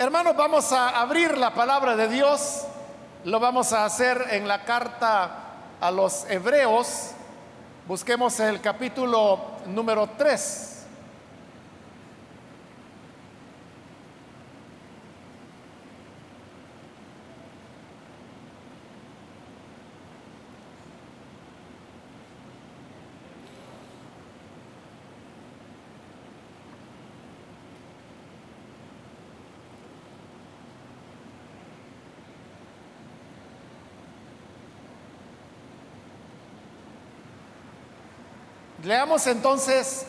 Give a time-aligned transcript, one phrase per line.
[0.00, 2.62] Hermanos, vamos a abrir la palabra de Dios.
[3.24, 5.30] Lo vamos a hacer en la carta
[5.78, 7.10] a los hebreos.
[7.86, 10.69] Busquemos el capítulo número 3.
[38.90, 40.04] Leamos entonces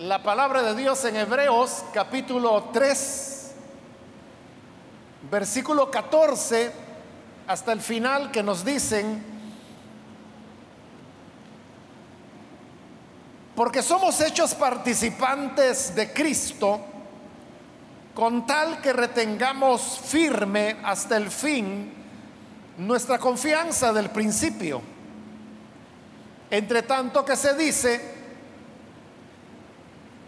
[0.00, 3.52] la palabra de Dios en Hebreos capítulo 3,
[5.30, 6.72] versículo 14
[7.46, 9.22] hasta el final que nos dicen,
[13.54, 16.80] porque somos hechos participantes de Cristo,
[18.12, 21.94] con tal que retengamos firme hasta el fin
[22.76, 24.82] nuestra confianza del principio.
[26.50, 28.15] Entre tanto que se dice,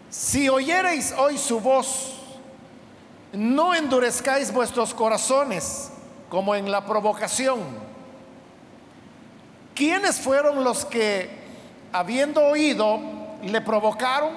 [0.09, 2.15] si oyereis hoy su voz,
[3.33, 5.91] no endurezcáis vuestros corazones
[6.29, 7.59] como en la provocación.
[9.75, 11.29] ¿Quiénes fueron los que,
[11.93, 12.99] habiendo oído,
[13.43, 14.31] le provocaron?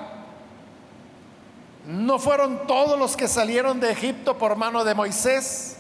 [1.87, 5.79] ¿No fueron todos los que salieron de Egipto por mano de Moisés?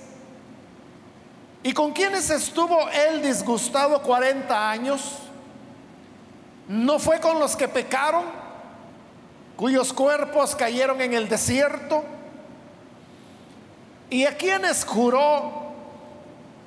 [1.62, 5.18] ¿Y con quiénes estuvo él disgustado 40 años?
[6.66, 8.24] ¿No fue con los que pecaron,
[9.56, 12.04] cuyos cuerpos cayeron en el desierto?
[14.10, 15.72] ¿Y a quienes juró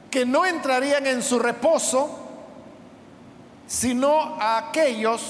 [0.10, 2.20] que no entrarían en su reposo,
[3.68, 5.22] sino a aquellos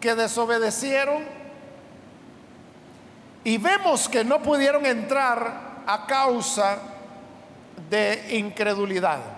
[0.00, 1.24] que desobedecieron?
[3.44, 6.78] Y vemos que no pudieron entrar a causa
[7.88, 9.37] de incredulidad.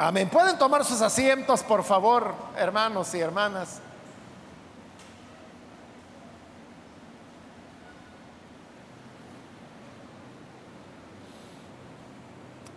[0.00, 0.28] Amén.
[0.28, 3.80] ¿Pueden tomar sus asientos, por favor, hermanos y hermanas?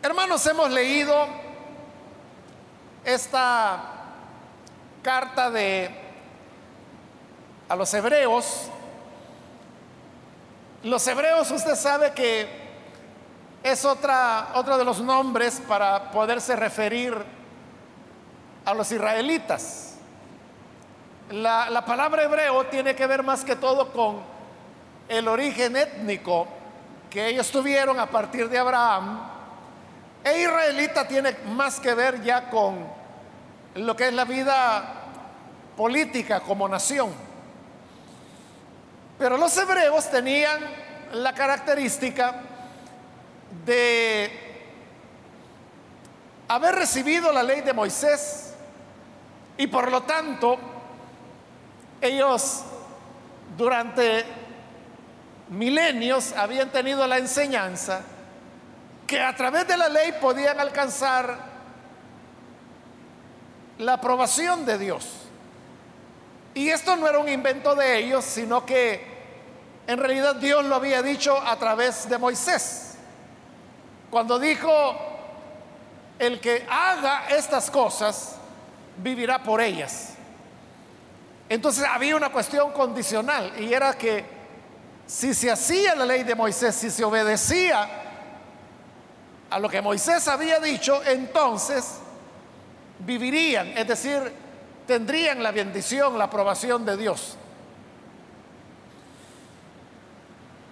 [0.01, 1.27] Hermanos, hemos leído
[3.05, 3.83] esta
[5.03, 5.91] carta de
[7.69, 8.63] a los hebreos.
[10.81, 12.60] Los hebreos, usted sabe que
[13.63, 17.16] es otra, otro de los nombres para poderse referir
[18.66, 19.95] a los israelitas.
[21.29, 24.22] La, la, palabra hebreo tiene que ver más que todo con
[25.07, 26.47] el origen étnico
[27.09, 29.22] que ellos tuvieron a partir de Abraham.
[30.23, 32.85] E israelita tiene más que ver ya con
[33.75, 34.83] lo que es la vida
[35.78, 37.11] política como nación.
[39.17, 40.59] Pero los hebreos tenían
[41.13, 42.50] la característica
[43.66, 44.31] de
[46.47, 48.53] haber recibido la ley de Moisés
[49.57, 50.57] y por lo tanto
[52.01, 52.63] ellos
[53.57, 54.25] durante
[55.50, 58.01] milenios habían tenido la enseñanza
[59.06, 61.51] que a través de la ley podían alcanzar
[63.78, 65.06] la aprobación de Dios.
[66.53, 69.06] Y esto no era un invento de ellos, sino que
[69.88, 72.91] en realidad Dios lo había dicho a través de Moisés.
[74.11, 74.95] Cuando dijo,
[76.19, 78.35] el que haga estas cosas,
[78.97, 80.09] vivirá por ellas.
[81.49, 84.23] Entonces había una cuestión condicional y era que
[85.07, 87.89] si se hacía la ley de Moisés, si se obedecía
[89.49, 91.99] a lo que Moisés había dicho, entonces
[92.99, 94.31] vivirían, es decir,
[94.85, 97.38] tendrían la bendición, la aprobación de Dios.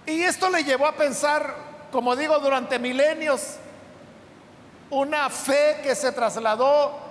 [0.06, 3.58] Y esto le llevó a pensar como digo, durante milenios,
[4.90, 7.10] una fe que se trasladó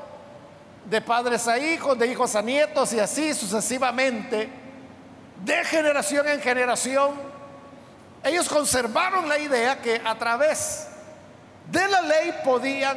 [0.84, 4.48] de padres a hijos, de hijos a nietos y así sucesivamente,
[5.44, 7.12] de generación en generación,
[8.24, 10.88] ellos conservaron la idea que a través
[11.70, 12.96] de la ley podían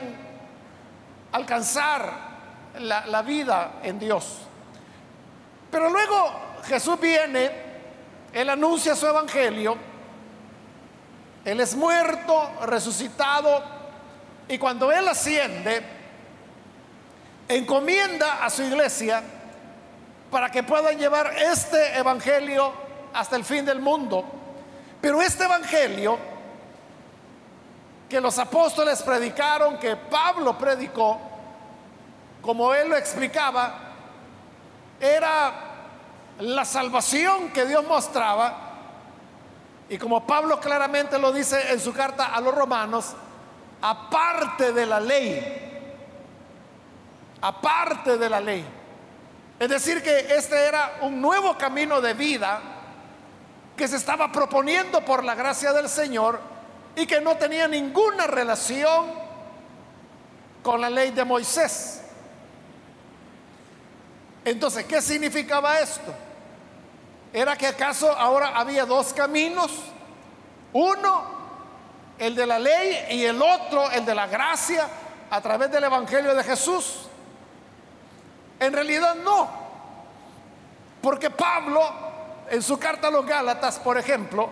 [1.32, 2.32] alcanzar
[2.80, 4.40] la, vida en Dios.
[5.70, 6.32] Pero luego
[6.64, 7.52] Jesús viene,
[8.34, 9.78] él anuncia su evangelio,
[11.44, 13.64] él es muerto, resucitado,
[14.48, 15.82] y cuando Él asciende,
[17.48, 19.24] encomienda a su iglesia
[20.30, 22.72] para que puedan llevar este evangelio
[23.14, 24.24] hasta el fin del mundo.
[25.02, 26.18] Pero este evangelio
[28.08, 31.20] que los apóstoles predicaron, que Pablo predicó,
[32.42, 33.74] como él lo explicaba,
[35.00, 35.54] era
[36.40, 38.71] la salvación que Dios mostraba
[39.92, 43.08] Y como Pablo claramente lo dice en su carta a los romanos,
[43.82, 45.84] aparte de la ley,
[47.42, 48.66] aparte de la ley.
[49.60, 52.62] Es decir, que este era un nuevo camino de vida
[53.76, 56.40] que se estaba proponiendo por la gracia del Señor
[56.96, 59.12] y que no tenía ninguna relación
[60.64, 62.02] con la ley de Moisés.
[64.46, 66.14] Entonces, ¿qué significaba esto?
[67.34, 69.72] ¿Era que acaso ahora había dos caminos?
[70.74, 71.24] Uno,
[72.18, 74.88] el de la ley, y el otro, el de la gracia,
[75.30, 77.08] a través del Evangelio de Jesús.
[78.60, 79.50] En realidad no,
[81.02, 81.82] porque Pablo,
[82.50, 84.50] en su carta a los Gálatas, por ejemplo,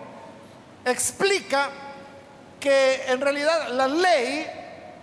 [0.84, 1.68] explica
[2.58, 4.46] que en realidad la ley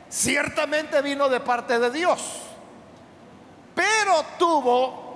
[0.09, 2.41] ciertamente vino de parte de Dios,
[3.73, 5.06] pero tuvo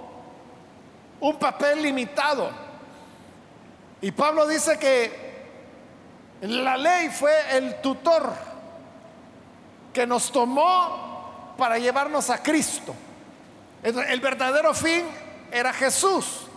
[1.22, 2.50] un papel limitado.
[4.02, 5.32] Y Pablo dice que
[6.42, 8.34] la ley fue el tutor
[9.94, 12.96] que nos tomó para llevarnos a Cristo.
[13.84, 15.06] El verdadero fin
[15.52, 16.48] era Jesús,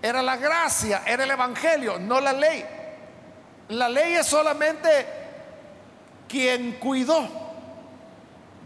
[0.00, 2.64] era la gracia, era el Evangelio, no la ley.
[3.68, 5.06] La ley es solamente
[6.28, 7.28] quien cuidó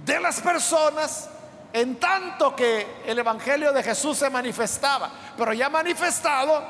[0.05, 1.31] de las personas
[1.73, 6.62] en tanto que el Evangelio de Jesús se manifestaba, pero ya manifestado,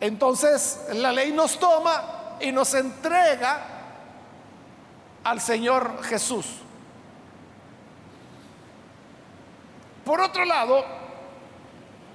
[0.00, 3.60] entonces la ley nos toma y nos entrega
[5.22, 6.46] al Señor Jesús.
[10.04, 10.84] Por otro lado,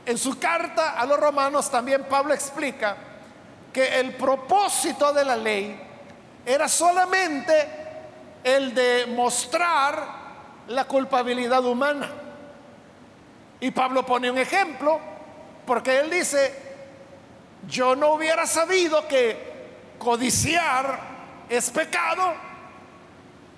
[0.06, 2.98] en su carta a los romanos también Pablo explica
[3.72, 5.80] que el propósito de la ley
[6.46, 7.86] era solamente
[8.44, 10.15] el de mostrar
[10.68, 12.10] la culpabilidad humana.
[13.60, 15.00] Y Pablo pone un ejemplo,
[15.66, 16.54] porque él dice,
[17.68, 19.56] yo no hubiera sabido que
[19.98, 21.00] codiciar
[21.50, 22.34] es pecado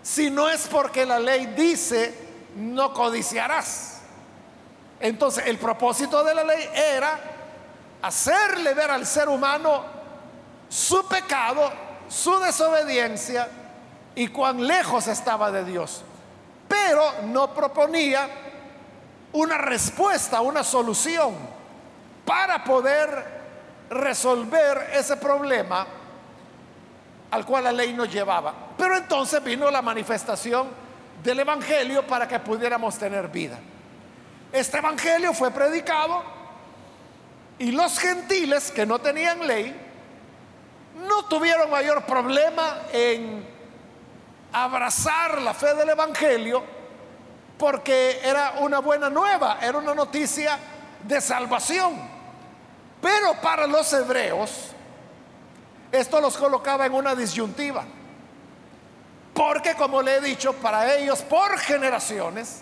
[0.02, 2.14] si no es porque la ley dice,
[2.56, 4.00] no codiciarás.
[5.02, 7.20] Entonces, el propósito de la ley era
[8.02, 9.84] hacerle ver al ser humano
[10.70, 11.70] su pecado,
[12.08, 13.50] su desobediencia
[14.16, 16.04] y cuán lejos estaba de Dios
[16.68, 18.28] pero no proponía
[19.34, 21.36] una respuesta, una solución
[22.26, 23.38] para poder
[23.90, 25.88] resolver ese problema
[27.32, 28.54] al cual la ley nos llevaba.
[28.78, 30.68] Pero entonces vino la manifestación
[31.24, 33.58] del Evangelio para que pudiéramos tener vida.
[34.52, 36.24] Este Evangelio fue predicado
[37.60, 39.76] y los gentiles que no tenían ley
[41.08, 43.57] no tuvieron mayor problema en
[44.52, 46.64] abrazar la fe del Evangelio
[47.58, 50.58] porque era una buena nueva, era una noticia
[51.04, 52.18] de salvación.
[53.02, 54.72] Pero para los hebreos,
[55.92, 57.84] esto los colocaba en una disyuntiva.
[59.34, 62.62] Porque como le he dicho, para ellos por generaciones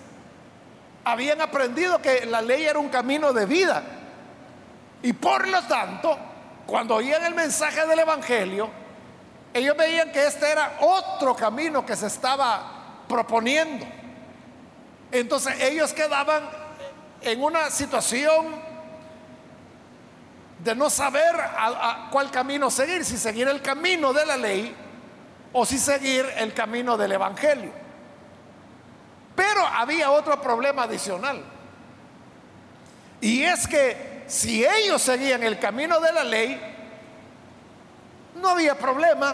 [1.04, 3.84] habían aprendido que la ley era un camino de vida.
[5.02, 6.18] Y por lo tanto,
[6.66, 8.70] cuando oían el mensaje del Evangelio,
[9.56, 13.86] ellos veían que este era otro camino que se estaba proponiendo.
[15.10, 16.44] Entonces ellos quedaban
[17.22, 18.48] en una situación
[20.60, 24.76] de no saber a, cuál camino seguir, si seguir el camino de la ley
[25.54, 27.72] o si seguir el camino del Evangelio.
[29.38, 31.42] Pero había otro problema adicional.
[33.22, 36.75] Y es que si ellos seguían el camino de la ley,
[38.36, 39.34] no había problema,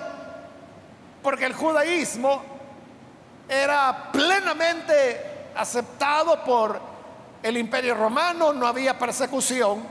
[1.21, 2.41] porque el judaísmo
[3.47, 6.79] era plenamente aceptado por
[7.43, 9.83] el imperio romano, no había persecución,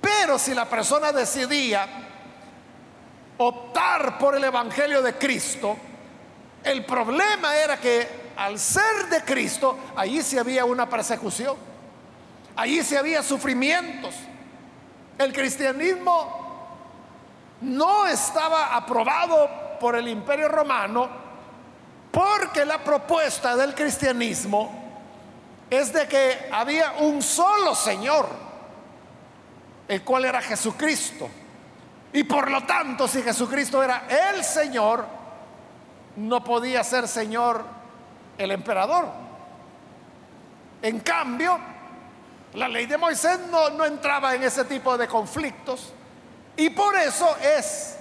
[0.00, 1.86] pero si la persona decidía
[3.38, 5.76] optar por el Evangelio de Cristo,
[6.64, 11.56] el problema era que al ser de Cristo, allí sí había una persecución,
[12.56, 14.14] allí sí había sufrimientos.
[15.18, 16.41] El cristianismo
[17.62, 19.48] no estaba aprobado
[19.80, 21.08] por el imperio romano
[22.10, 24.70] porque la propuesta del cristianismo
[25.70, 28.28] es de que había un solo Señor,
[29.88, 31.28] el cual era Jesucristo.
[32.12, 35.06] Y por lo tanto, si Jesucristo era el Señor,
[36.16, 37.64] no podía ser Señor
[38.36, 39.06] el emperador.
[40.82, 41.58] En cambio,
[42.54, 45.94] la ley de Moisés no, no entraba en ese tipo de conflictos
[46.56, 47.96] y por eso es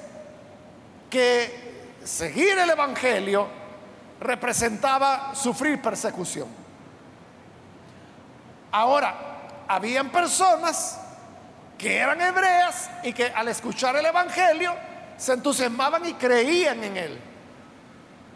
[1.10, 3.48] que seguir el Evangelio
[4.20, 6.48] representaba sufrir persecución.
[8.72, 9.16] Ahora,
[9.68, 11.00] habían personas
[11.78, 14.76] que eran hebreas y que al escuchar el Evangelio
[15.18, 17.22] se entusiasmaban y creían en él.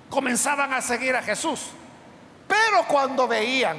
[0.10, 1.72] Comenzaban a seguir a Jesús.
[2.48, 3.78] Pero cuando veían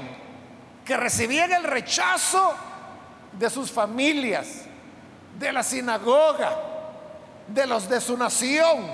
[0.84, 2.54] que recibían el rechazo
[3.32, 4.62] de sus familias,
[5.38, 6.56] de la sinagoga,
[7.48, 8.86] de los de su nación,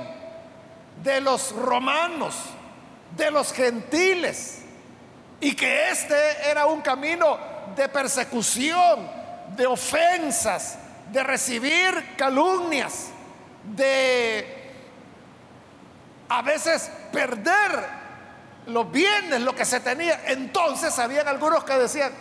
[1.03, 2.35] de los romanos,
[3.17, 4.63] de los gentiles,
[5.41, 7.39] y que este era un camino
[7.75, 9.09] de persecución,
[9.57, 10.79] de ofensas,
[11.11, 13.09] de recibir calumnias,
[13.65, 14.61] de
[16.29, 18.03] a veces perder
[18.67, 20.23] los bienes, lo que se tenía.
[20.27, 22.13] Entonces habían algunos que decían,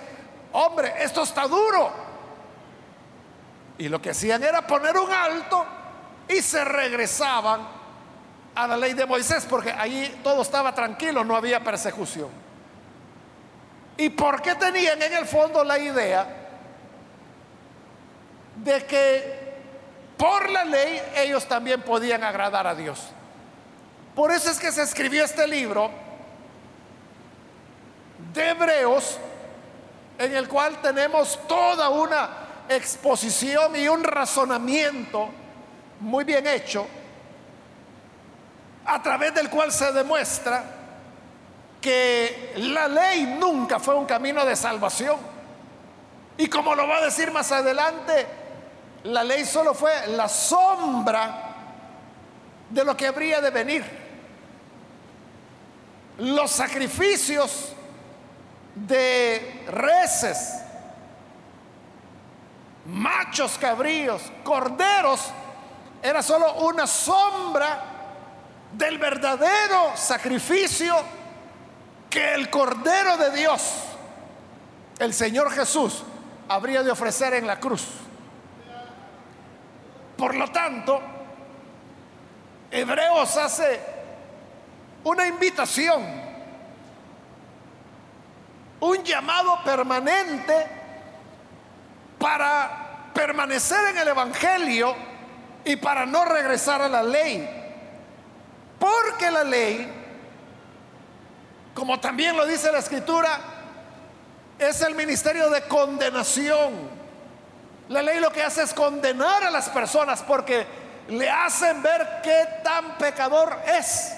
[0.52, 2.11] hombre, esto está duro.
[3.82, 5.66] Y lo que hacían era poner un alto
[6.28, 7.62] y se regresaban
[8.54, 12.30] a la ley de Moisés, porque allí todo estaba tranquilo, no había persecución.
[13.98, 16.28] ¿Y por qué tenían en el fondo la idea
[18.58, 19.56] de que
[20.16, 23.08] por la ley ellos también podían agradar a Dios?
[24.14, 25.90] Por eso es que se escribió este libro
[28.32, 29.18] de Hebreos,
[30.20, 32.41] en el cual tenemos toda una
[32.76, 35.30] exposición y un razonamiento
[36.00, 36.88] muy bien hecho,
[38.86, 40.64] a través del cual se demuestra
[41.80, 45.18] que la ley nunca fue un camino de salvación.
[46.38, 48.28] Y como lo va a decir más adelante,
[49.04, 51.56] la ley solo fue la sombra
[52.70, 53.84] de lo que habría de venir.
[56.20, 57.74] Los sacrificios
[58.76, 60.61] de reses,
[62.86, 65.32] machos cabríos, corderos,
[66.02, 67.84] era solo una sombra
[68.72, 70.96] del verdadero sacrificio
[72.10, 73.74] que el Cordero de Dios,
[75.00, 76.04] el Señor Jesús,
[76.50, 77.88] habría de ofrecer en la cruz.
[80.18, 81.02] Por lo tanto,
[82.70, 83.80] Hebreos hace
[85.04, 86.32] una invitación
[88.82, 90.81] un llamado permanente
[92.22, 94.96] para permanecer en el Evangelio
[95.66, 97.50] y para no regresar a la ley.
[98.78, 99.92] Porque la ley,
[101.74, 103.40] como también lo dice la escritura,
[104.60, 107.02] es el ministerio de condenación.
[107.90, 110.68] La ley lo que hace es condenar a las personas porque
[111.10, 114.14] le hacen ver qué tan pecador es.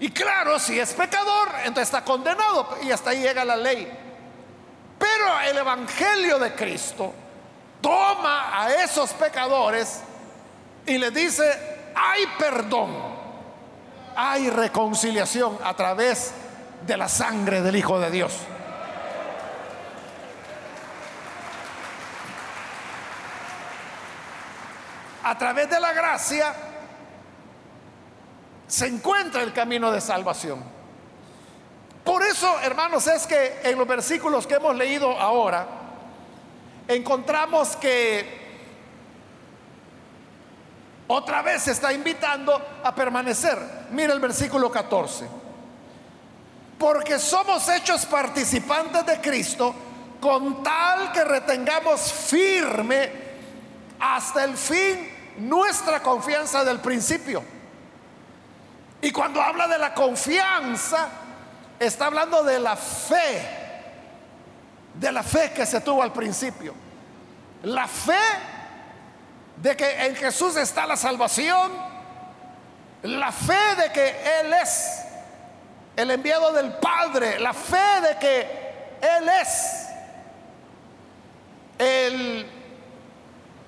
[0.00, 4.05] Y claro, si es pecador, entonces está condenado y hasta ahí llega la ley.
[5.16, 7.14] Pero el Evangelio de Cristo
[7.80, 10.02] toma a esos pecadores
[10.84, 12.90] y les dice, hay perdón,
[14.14, 16.34] hay reconciliación a través
[16.86, 18.34] de la sangre del Hijo de Dios.
[25.22, 26.54] A través de la gracia
[28.66, 30.75] se encuentra el camino de salvación.
[32.06, 35.66] Por eso, hermanos, es que en los versículos que hemos leído ahora,
[36.86, 38.46] encontramos que
[41.08, 43.58] otra vez se está invitando a permanecer.
[43.90, 45.26] Mira el versículo 14.
[46.78, 49.74] Porque somos hechos participantes de Cristo
[50.20, 53.10] con tal que retengamos firme
[53.98, 57.42] hasta el fin nuestra confianza del principio.
[59.02, 61.25] Y cuando habla de la confianza,
[61.78, 63.42] está hablando de la fe,
[64.94, 66.74] de la fe que se tuvo al principio.
[67.62, 68.14] La fe
[69.56, 71.72] de que en Jesús está la salvación,
[73.02, 75.02] la fe de que Él es
[75.96, 78.40] el enviado del Padre, la fe de que
[79.00, 79.86] Él es
[81.78, 82.50] el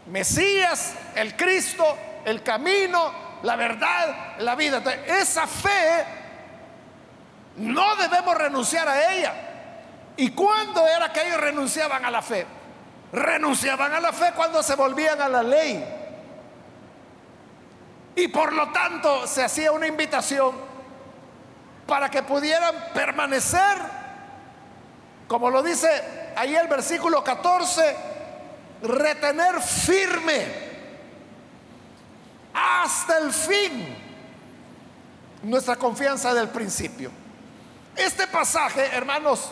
[0.07, 1.85] Mesías, el Cristo,
[2.25, 3.12] el camino,
[3.43, 4.83] la verdad, la vida.
[5.07, 6.18] esa fe
[7.59, 9.35] no debemos renunciar a ella.
[10.17, 12.47] ¿Y cuándo era que ellos renunciaban a la fe?
[13.12, 15.85] Renunciaban a la fe cuando se volvían a la ley.
[18.17, 20.55] Y por lo tanto se hacía una invitación
[21.87, 23.79] para que pudieran permanecer,
[25.27, 27.97] como lo dice ahí el versículo 14,
[28.83, 30.47] retener firme
[32.53, 33.97] hasta el fin
[35.45, 37.11] nuestra confianza del principio.
[37.99, 39.50] Este pasaje, hermanos,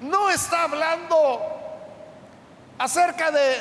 [0.00, 1.40] no está hablando
[2.78, 3.56] acerca de,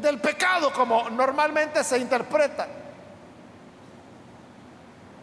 [0.00, 2.68] del pecado como normalmente se interpreta,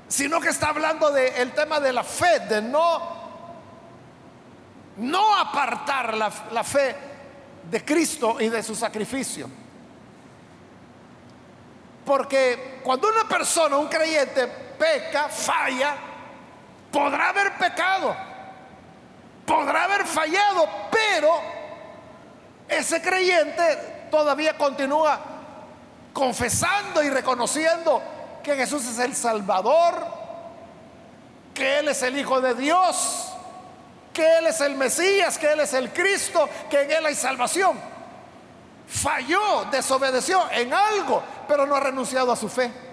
[0.10, 3.02] sino que está hablando del tema de la fe, de no,
[4.98, 6.94] no apartar la, la fe
[7.70, 9.50] de Cristo y de su sacrificio.
[12.06, 16.11] Porque cuando una persona, un creyente, peca, falla,
[16.92, 18.16] podrá haber pecado,
[19.46, 21.42] podrá haber fallado, pero
[22.68, 25.20] ese creyente todavía continúa
[26.14, 28.02] confesando y reconociendo
[28.44, 30.06] que Jesús es el Salvador,
[31.54, 33.32] que Él es el Hijo de Dios,
[34.14, 37.80] que Él es el Mesías, que Él es el Cristo, que en Él hay salvación.
[38.88, 42.91] Falló, desobedeció en algo, pero no ha renunciado a su fe.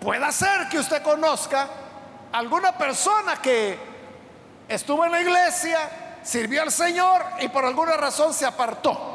[0.00, 1.68] Puede ser que usted conozca
[2.32, 3.78] alguna persona que
[4.68, 5.78] estuvo en la iglesia,
[6.22, 9.14] sirvió al Señor y por alguna razón se apartó.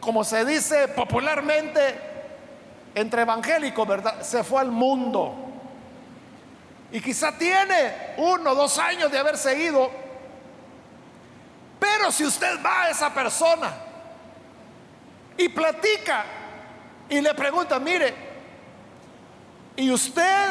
[0.00, 2.00] Como se dice popularmente
[2.94, 4.22] entre evangélicos, ¿verdad?
[4.22, 5.34] Se fue al mundo.
[6.90, 9.90] Y quizá tiene uno o dos años de haberse ido.
[11.78, 13.72] Pero si usted va a esa persona
[15.36, 16.24] y platica
[17.08, 18.31] y le pregunta, mire,
[19.76, 20.50] ¿y usted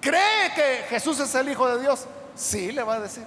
[0.00, 2.06] cree que Jesús es el Hijo de Dios?
[2.34, 3.24] Sí, le va a decir.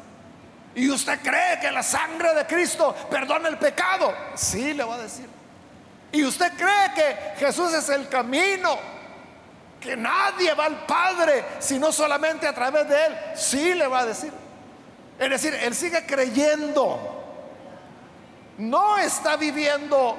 [0.76, 4.14] ¿Y usted cree que la sangre de Cristo perdona el pecado?
[4.36, 5.28] Sí, le va a decir.
[6.12, 8.78] ¿Y usted cree que Jesús es el camino?
[9.82, 13.18] Que nadie va al Padre sino solamente a través de Él.
[13.36, 14.32] Sí, le va a decir.
[15.18, 17.00] Es decir, Él sigue creyendo.
[18.60, 20.16] No está viviendo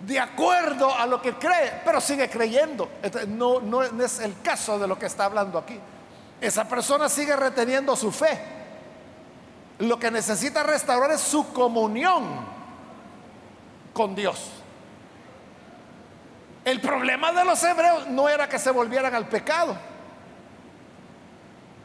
[0.00, 2.88] de acuerdo a lo que cree, pero sigue creyendo.
[3.28, 5.78] No, no es el caso de lo que está hablando aquí.
[6.40, 8.38] Esa persona sigue reteniendo su fe.
[9.78, 12.24] Lo que necesita restaurar es su comunión
[13.92, 14.50] con Dios.
[16.64, 19.76] El problema de los hebreos no era que se volvieran al pecado,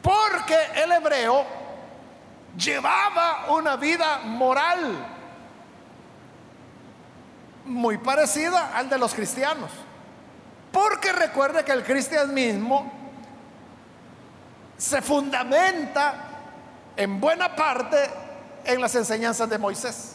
[0.02, 1.46] porque el hebreo
[2.56, 5.11] llevaba una vida moral
[7.64, 9.70] muy parecida al de los cristianos.
[10.70, 12.90] Porque recuerde que el cristianismo
[14.76, 16.14] se fundamenta
[16.96, 17.98] en buena parte
[18.64, 20.14] en las enseñanzas de Moisés.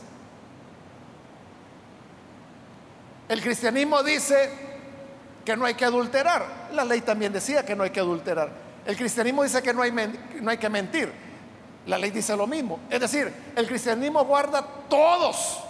[3.30, 4.52] El cristianismo dice
[5.46, 6.46] que no hay que adulterar.
[6.74, 8.50] La ley también decía que no hay que adulterar.
[8.86, 11.12] El cristianismo dice que no hay, no hay que mentir.
[11.86, 12.80] La ley dice lo mismo.
[12.90, 15.67] Es decir, el cristianismo guarda todos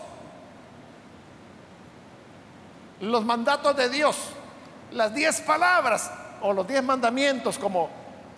[3.01, 4.15] los mandatos de Dios,
[4.91, 6.09] las diez palabras
[6.41, 7.89] o los diez mandamientos, como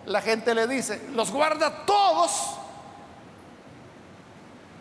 [0.06, 2.56] la gente le dice, los guarda todos,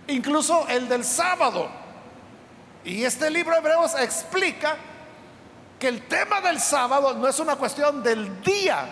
[0.08, 1.70] incluso el del sábado.
[2.84, 4.78] Y este libro de Hebreos explica
[5.80, 8.86] que el tema del sábado no es una cuestión del día,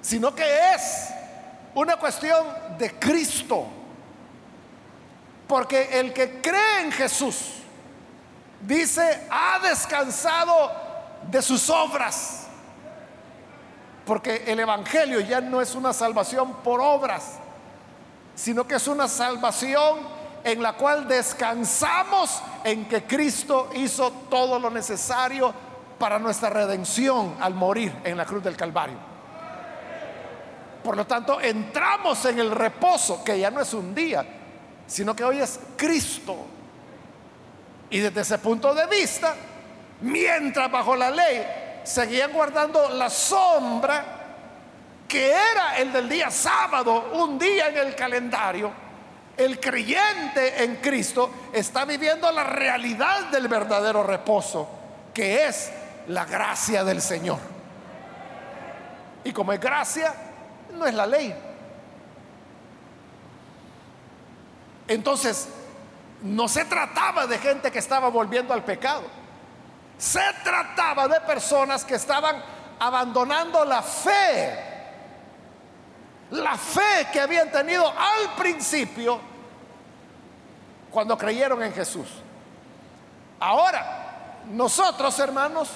[0.00, 1.10] sino que es
[1.74, 2.46] una cuestión
[2.78, 3.66] de Cristo.
[5.46, 7.59] Porque el que cree en Jesús,
[8.60, 10.70] dice, ha descansado
[11.30, 12.46] de sus obras.
[14.04, 17.38] Porque el Evangelio ya no es una salvación por obras,
[18.34, 19.98] sino que es una salvación
[20.42, 25.52] en la cual descansamos en que Cristo hizo todo lo necesario
[25.98, 28.96] para nuestra redención al morir en la cruz del Calvario.
[30.82, 34.24] Por lo tanto, entramos en el reposo, que ya no es un día,
[34.86, 36.36] sino que hoy es Cristo.
[37.90, 39.34] Y desde ese punto de vista,
[40.00, 41.44] mientras bajo la ley
[41.82, 44.20] seguían guardando la sombra
[45.08, 48.70] que era el del día sábado, un día en el calendario,
[49.36, 54.68] el creyente en Cristo está viviendo la realidad del verdadero reposo,
[55.12, 55.72] que es
[56.06, 57.38] la gracia del Señor.
[59.24, 60.14] Y como es gracia,
[60.74, 61.34] no es la ley.
[64.86, 65.48] Entonces,
[66.22, 69.02] no se trataba de gente que estaba volviendo al pecado.
[69.98, 72.42] Se trataba de personas que estaban
[72.78, 74.68] abandonando la fe.
[76.30, 79.20] La fe que habían tenido al principio
[80.90, 82.08] cuando creyeron en Jesús.
[83.38, 85.70] Ahora, nosotros hermanos,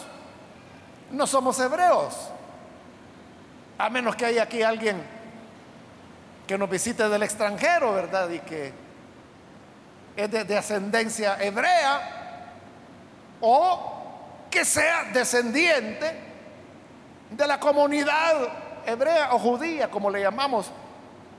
[1.10, 2.14] no somos hebreos.
[3.78, 5.02] A menos que haya aquí alguien
[6.46, 8.28] que nos visite del extranjero, ¿verdad?
[8.30, 8.83] Y que
[10.16, 12.50] es de, ascendencia hebrea
[13.40, 13.92] o
[14.50, 16.14] que sea descendiente
[17.30, 18.48] de la comunidad
[18.86, 20.70] hebrea o judía, como le llamamos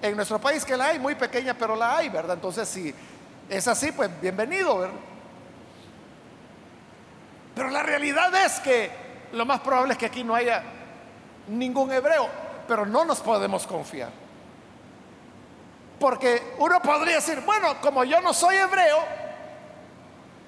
[0.01, 2.35] en nuestro país, que la hay, muy pequeña, pero la hay, ¿verdad?
[2.35, 2.93] Entonces, si
[3.49, 4.95] es así, pues bienvenido, ¿verdad?
[7.55, 8.91] Pero la realidad es que
[9.31, 10.61] lo más probable es que aquí no haya
[11.47, 12.27] ningún hebreo,
[12.67, 14.24] pero no nos podemos confiar.
[16.05, 19.03] Porque uno podría decir, bueno, como yo no soy hebreo,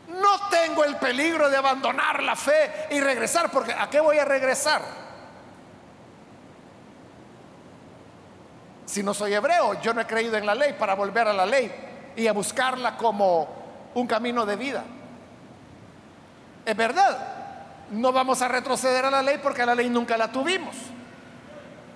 [0.09, 4.25] no tengo el peligro de abandonar la fe y regresar, porque ¿a qué voy a
[4.25, 4.83] regresar?
[8.85, 11.47] Si no soy hebreo, yo no he creído en la ley para volver a la
[11.47, 11.73] ley
[12.15, 13.47] y a buscarla como
[13.95, 14.83] un camino de vida.
[16.67, 17.17] Es verdad,
[17.89, 20.75] no vamos a retroceder a la ley porque la ley nunca la tuvimos.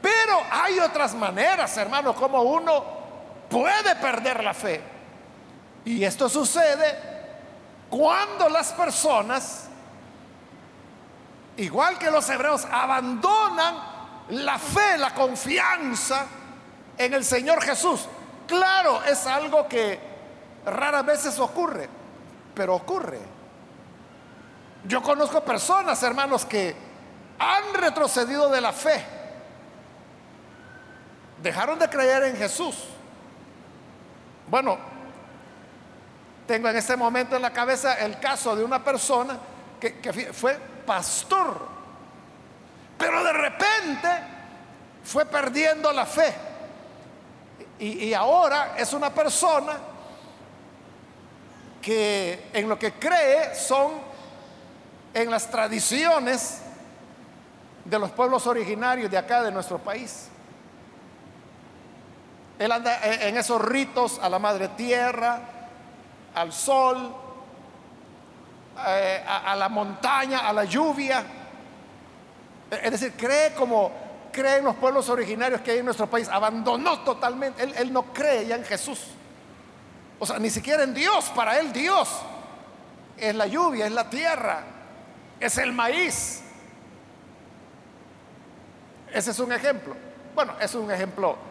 [0.02, 3.01] Pero hay otras maneras, hermano, como uno
[3.52, 4.82] puede perder la fe.
[5.86, 7.12] Y esto sucede
[7.90, 9.68] cuando las personas,
[11.58, 13.76] igual que los hebreos, abandonan
[14.30, 16.26] la fe, la confianza
[16.98, 18.08] en el Señor Jesús.
[18.48, 20.00] Claro, es algo que
[20.66, 21.90] raras veces ocurre,
[22.56, 23.20] pero ocurre.
[24.86, 26.76] Yo conozco personas, hermanos, que
[27.38, 29.04] han retrocedido de la fe.
[31.42, 32.76] Dejaron de creer en Jesús.
[34.52, 34.78] Bueno,
[36.46, 39.40] tengo en este momento en la cabeza el caso de una persona
[39.80, 41.58] que, fue pastor,
[42.98, 44.10] pero de repente
[45.06, 46.34] fue perdiendo la fe.
[47.80, 49.78] y ahora es una persona
[51.82, 53.94] que en lo que cree son
[55.14, 56.60] en las tradiciones
[57.86, 60.31] de los pueblos originarios de acá, de nuestro país.
[62.62, 65.40] Él anda en esos ritos a la madre tierra,
[66.36, 67.12] al sol,
[68.88, 71.26] eh, a, la montaña, a la lluvia.
[72.70, 73.92] Es decir, cree como
[74.32, 76.30] creen los pueblos originarios que hay en nuestro país.
[76.30, 77.64] Abandonó totalmente.
[77.64, 79.08] Él, él no cree ya en Jesús.
[80.20, 81.32] O sea, ni siquiera en Dios.
[81.36, 82.10] Para él Dios
[83.18, 84.62] es la lluvia, es la tierra,
[85.40, 86.44] es el maíz.
[89.12, 89.96] Ese es un ejemplo.
[90.36, 91.50] Bueno, es un ejemplo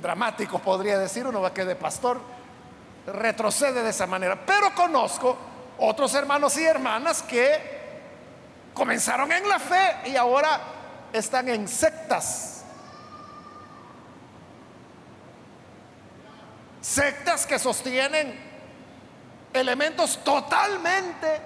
[0.00, 2.20] dramático, podría decir uno, que de pastor
[3.06, 4.44] retrocede de esa manera.
[4.44, 5.36] Pero conozco
[5.78, 7.76] otros hermanos y hermanas que
[8.74, 10.60] comenzaron en la fe y ahora
[11.12, 12.64] están en sectas.
[16.80, 18.38] Sectas que sostienen
[19.52, 21.40] elementos totalmente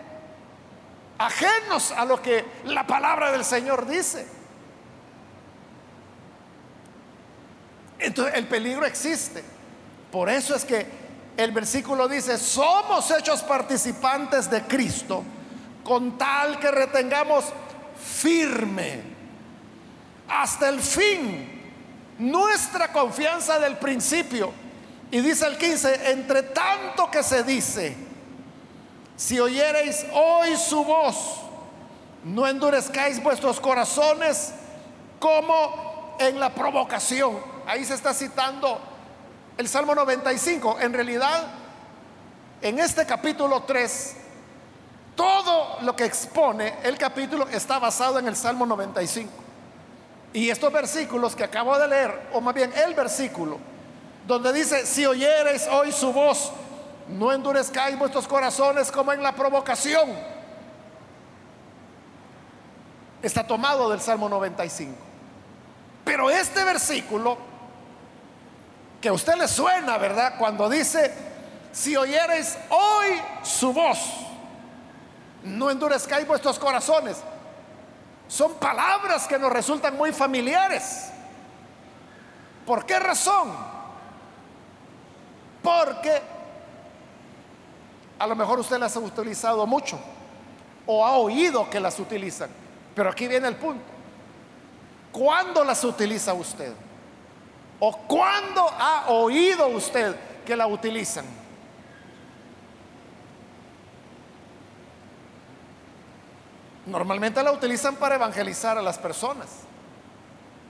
[1.18, 4.39] ajenos a lo que la palabra del Señor dice.
[8.00, 9.44] Entonces el peligro existe.
[10.10, 10.86] Por eso es que
[11.36, 15.22] el versículo dice, somos hechos participantes de Cristo
[15.84, 17.44] con tal que retengamos
[17.96, 19.02] firme
[20.28, 21.60] hasta el fin
[22.18, 24.52] nuestra confianza del principio.
[25.10, 27.96] Y dice el 15, entre tanto que se dice,
[29.16, 31.40] si oyereis hoy su voz,
[32.24, 34.52] no endurezcáis vuestros corazones
[35.18, 37.49] como en la provocación.
[37.66, 38.80] Ahí se está citando
[39.56, 40.78] el Salmo 95.
[40.80, 41.48] En realidad,
[42.62, 44.16] en este capítulo 3,
[45.14, 49.30] todo lo que expone el capítulo está basado en el Salmo 95.
[50.32, 53.58] Y estos versículos que acabo de leer, o más bien el versículo,
[54.26, 56.52] donde dice, si oyereis hoy su voz,
[57.08, 60.08] no endurezcáis vuestros corazones como en la provocación.
[63.22, 64.92] Está tomado del Salmo 95.
[66.04, 67.36] Pero este versículo,
[69.00, 70.34] que a usted le suena, ¿verdad?
[70.38, 71.12] Cuando dice,
[71.72, 73.98] si oyereis hoy su voz,
[75.42, 77.18] no endurezcáis vuestros corazones.
[78.28, 81.10] Son palabras que nos resultan muy familiares.
[82.66, 83.52] ¿Por qué razón?
[85.62, 86.22] Porque
[88.18, 89.98] a lo mejor usted las ha utilizado mucho
[90.86, 92.50] o ha oído que las utilizan.
[92.94, 93.82] Pero aquí viene el punto.
[95.10, 96.72] ¿Cuándo las utiliza usted?
[97.80, 100.14] ¿O cuándo ha oído usted
[100.46, 101.24] que la utilizan?
[106.86, 109.48] Normalmente la utilizan para evangelizar a las personas.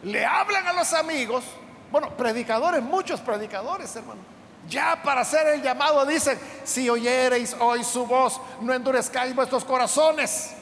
[0.02, 1.44] Le hablan a los amigos.
[1.90, 8.06] Bueno, predicadores, muchos predicadores, hermano ya para hacer el llamado dicen, si oyereis hoy su
[8.06, 10.52] voz, no endurezcáis vuestros corazones.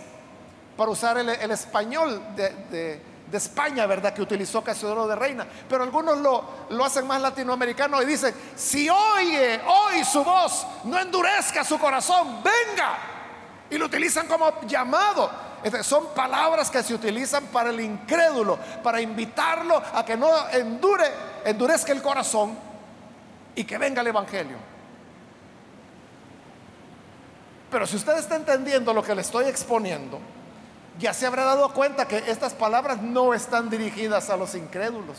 [0.76, 3.00] Para usar el, español de,
[3.36, 4.14] España, ¿verdad?
[4.14, 5.46] Que utilizó Casiodoro de Reina.
[5.68, 10.98] Pero algunos lo, lo hacen más latinoamericano y dicen, si oye hoy su voz, no
[10.98, 12.96] endurezca su corazón, venga.
[13.70, 15.30] Y lo utilizan como llamado.
[15.82, 21.04] son palabras que se utilizan para el incrédulo, para invitarlo a que no endure,
[21.44, 22.58] endurezca el corazón
[23.54, 24.56] y que venga el Evangelio.
[27.70, 30.18] Pero si usted está entendiendo lo que le estoy exponiendo,
[30.98, 35.18] ya se habrá dado cuenta que estas palabras no están dirigidas a los incrédulos.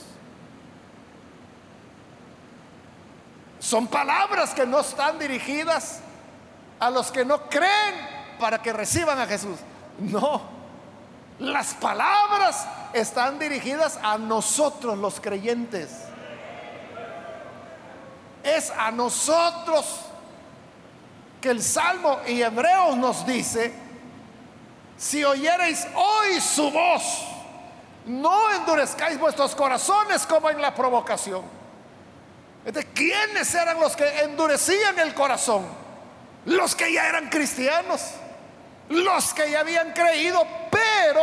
[3.59, 6.01] Son palabras que no están dirigidas
[6.79, 7.95] a los que no creen
[8.39, 9.57] para que reciban a Jesús.
[9.99, 10.41] No,
[11.39, 15.89] las palabras están dirigidas a nosotros los creyentes.
[18.43, 20.05] Es a nosotros
[21.41, 23.73] que el Salmo y Hebreos nos dice,
[24.99, 27.25] si oyereis hoy su voz,
[28.05, 31.43] no endurezcáis vuestros corazones como en la provocación.
[32.93, 35.65] ¿quiénes eran los que endurecían el corazón?
[36.45, 38.01] Los que ya eran cristianos,
[38.89, 41.21] los que ya habían creído, pero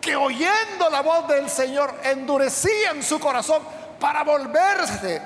[0.00, 3.62] que oyendo la voz del Señor endurecían su corazón
[4.00, 5.20] para volverse,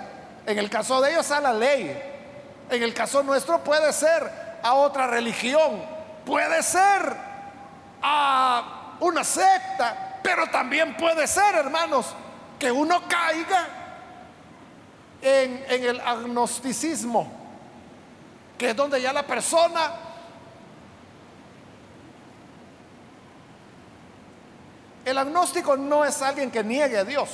[0.47, 1.97] en el caso de ellos, a la ley.
[2.69, 7.17] En el caso nuestro puede ser a otra religión, puede ser
[8.03, 12.15] a una secta, pero también puede ser, hermanos,
[12.59, 13.69] que uno caiga
[15.23, 17.31] en, en el agnosticismo,
[18.59, 20.11] que es donde ya la persona
[25.05, 27.29] El agnóstico no es alguien que niegue a Dios.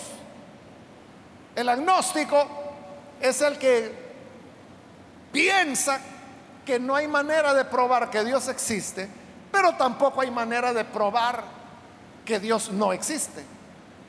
[1.55, 2.47] El agnóstico
[3.21, 3.93] es el que
[5.33, 6.01] piensa
[6.67, 9.09] que no hay manera de probar que Dios existe,
[9.51, 11.45] pero tampoco hay manera de probar
[12.25, 13.43] que Dios no existe.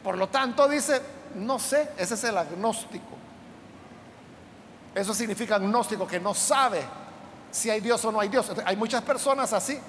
[0.04, 1.02] Por lo tanto, dice,
[1.36, 3.16] no sé, ese es el agnóstico.
[4.94, 6.82] Eso significa agnóstico, que no sabe
[7.52, 8.52] si hay Dios o no hay Dios.
[8.66, 9.80] Hay muchas personas así.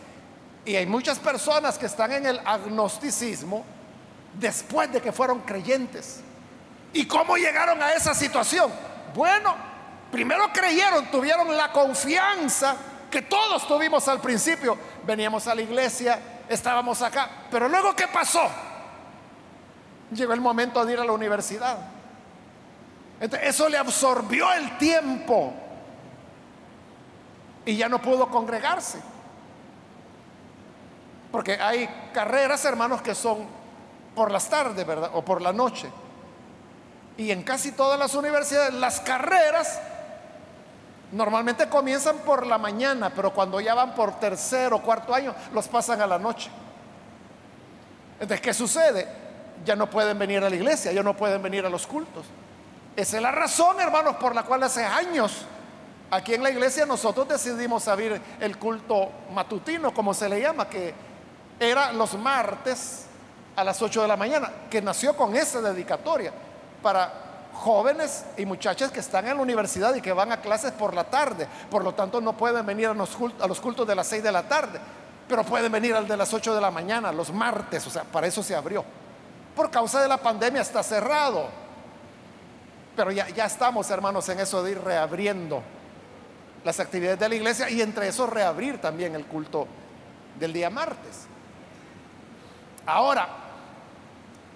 [0.64, 3.64] Y hay muchas personas que están en el agnosticismo
[4.38, 6.20] después de que fueron creyentes.
[6.92, 8.70] ¿Y cómo llegaron a esa situación?
[9.14, 9.54] Bueno,
[10.10, 12.76] primero creyeron, tuvieron la confianza
[13.10, 14.76] que todos tuvimos al principio.
[15.04, 18.48] Veníamos a la iglesia, estábamos acá, pero luego ¿qué pasó?
[20.12, 21.78] Llegó el momento de ir a la universidad.
[23.42, 25.52] eso le absorbió el tiempo
[27.64, 28.98] y ya no pudo congregarse.
[31.30, 33.46] Porque hay carreras, hermanos, que son
[34.14, 35.10] por las tardes, ¿verdad?
[35.12, 35.90] O por la noche.
[37.18, 39.78] Y en casi todas las universidades, las carreras
[41.12, 45.68] normalmente comienzan por la mañana, pero cuando ya van por tercero o cuarto año, los
[45.68, 46.50] pasan a la noche.
[48.14, 49.06] Entonces, ¿qué sucede?
[49.64, 52.26] Ya no pueden venir a la iglesia, ya no pueden venir a los cultos.
[52.96, 55.46] Esa es la razón, hermanos, por la cual hace años
[56.10, 60.94] aquí en la iglesia nosotros decidimos abrir el culto matutino, como se le llama, que
[61.60, 63.06] era los martes
[63.56, 66.32] a las 8 de la mañana, que nació con esa dedicatoria
[66.82, 67.27] para
[67.58, 71.04] jóvenes y muchachas que están en la universidad y que van a clases por la
[71.04, 71.46] tarde.
[71.70, 74.78] Por lo tanto, no pueden venir a los cultos, de las 6 de la tarde,
[75.28, 77.86] pero pueden venir al de las 8 de la mañana, los martes.
[77.86, 78.84] O sea, para eso se abrió.
[79.54, 81.48] Por causa de la pandemia está cerrado.
[82.96, 85.62] Pero ya estamos, hermanos, en eso de ir reabriendo
[86.64, 89.66] las actividades de la iglesia y entre eso reabrir también el culto
[90.38, 91.26] del día martes.
[92.86, 93.28] Ahora,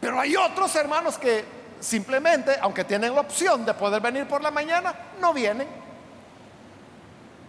[0.01, 4.51] pero hay otros hermanos que simplemente, aunque tienen la opción de poder venir por la
[4.51, 5.68] mañana, no vienen.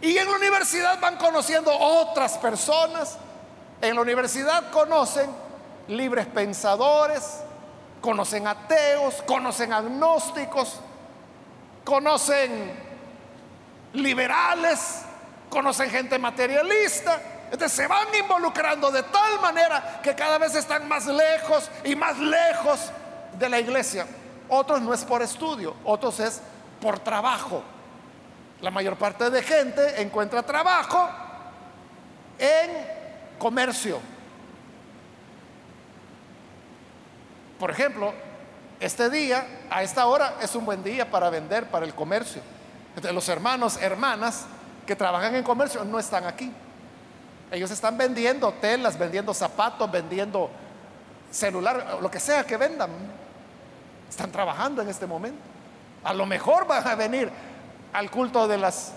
[0.02, 3.18] Y en la universidad van conociendo otras personas.
[3.80, 5.30] En la universidad conocen
[5.88, 7.42] libres pensadores,
[8.02, 10.80] conocen ateos, conocen agnósticos,
[11.86, 12.74] conocen
[13.94, 15.04] liberales,
[15.50, 17.22] conocen gente materialista.
[17.52, 22.18] Entonces se van involucrando de tal manera que cada vez están más lejos y más
[22.18, 22.92] lejos
[23.38, 24.08] de la iglesia.
[24.56, 26.40] Otros no es por estudio, otros es
[26.80, 27.64] por trabajo.
[28.62, 31.10] La mayor parte de gente encuentra trabajo
[32.38, 32.70] en
[33.40, 34.00] comercio.
[37.58, 38.14] Por ejemplo,
[38.80, 42.44] este día, a esta hora, es un buen día para vender para el comercio.
[43.12, 44.46] Los hermanos, hermanas
[44.86, 46.52] que trabajan en comercio no están aquí.
[47.52, 50.52] Ellos están vendiendo telas, vendiendo zapatos, vendiendo
[51.32, 53.23] celular, lo que sea que vendan.
[54.14, 55.42] Están trabajando en este momento.
[56.04, 57.32] A lo mejor van a venir
[57.94, 58.94] al culto de las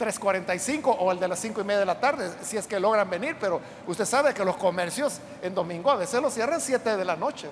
[0.00, 3.10] 3.45 o el de las 5 y media de la tarde, si es que logran
[3.10, 7.04] venir, pero usted sabe que los comercios en domingo a veces los cierran 7 de
[7.04, 7.50] la noche.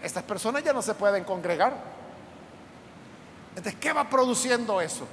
[0.00, 1.72] estas personas ya no se pueden congregar.
[3.56, 5.08] Entonces, ¿qué va produciendo eso?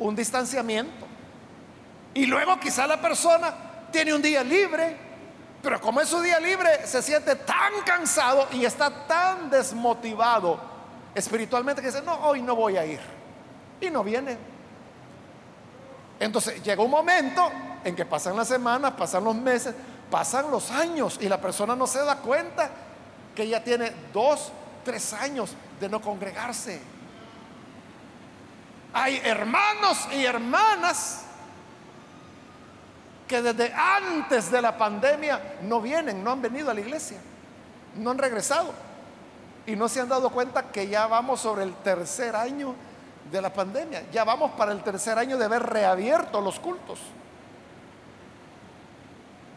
[0.00, 1.06] Un distanciamiento.
[2.12, 3.54] Y luego quizá la persona
[3.92, 5.11] tiene un día libre,
[5.62, 10.58] pero como es su día libre, se siente tan cansado y está tan desmotivado
[11.14, 13.00] espiritualmente que dice, no, hoy no voy a ir.
[13.80, 14.36] Y no viene.
[16.18, 17.50] Entonces llega un momento
[17.84, 19.74] en que pasan las semanas, pasan los meses,
[20.10, 22.70] pasan los años y la persona no se da cuenta
[23.34, 24.50] que ya tiene dos,
[24.84, 26.80] tres años de no congregarse.
[28.92, 31.24] Hay hermanos y hermanas
[33.26, 37.18] que desde antes de la pandemia no vienen, no han venido a la iglesia,
[37.96, 38.72] no han regresado
[39.66, 42.74] y no se han dado cuenta que ya vamos sobre el tercer año
[43.30, 46.98] de la pandemia, ya vamos para el tercer año de haber reabierto los cultos.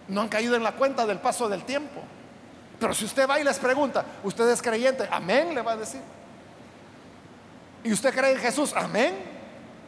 [0.08, 2.02] No han caído en la cuenta del paso del tiempo.
[2.80, 5.08] Pero si usted va y les pregunta, ¿usted es creyente?
[5.10, 6.02] Amén, le va a decir.
[7.84, 8.74] ¿Y usted cree en Jesús?
[8.76, 9.16] Amén.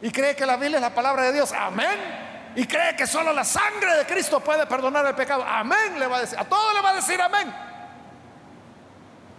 [0.00, 1.52] ¿Y cree que la Biblia es la palabra de Dios?
[1.52, 2.27] Amén.
[2.56, 5.44] ¿Y cree que solo la sangre de Cristo puede perdonar el pecado?
[5.46, 6.38] Amén, le va a decir.
[6.38, 7.54] A todo le va a decir amén.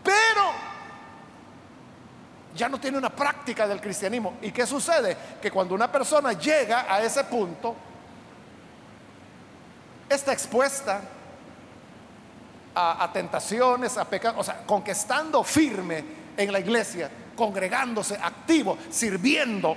[0.03, 0.69] Pero
[2.55, 4.37] ya no tiene una práctica del cristianismo.
[4.41, 5.17] ¿Y qué sucede?
[5.41, 7.75] Que cuando una persona llega a ese punto,
[10.09, 11.01] está expuesta
[12.75, 16.03] a, tentaciones, a pecados, o sea, conquistando firme
[16.37, 19.75] en la iglesia, congregándose, activo, sirviendo,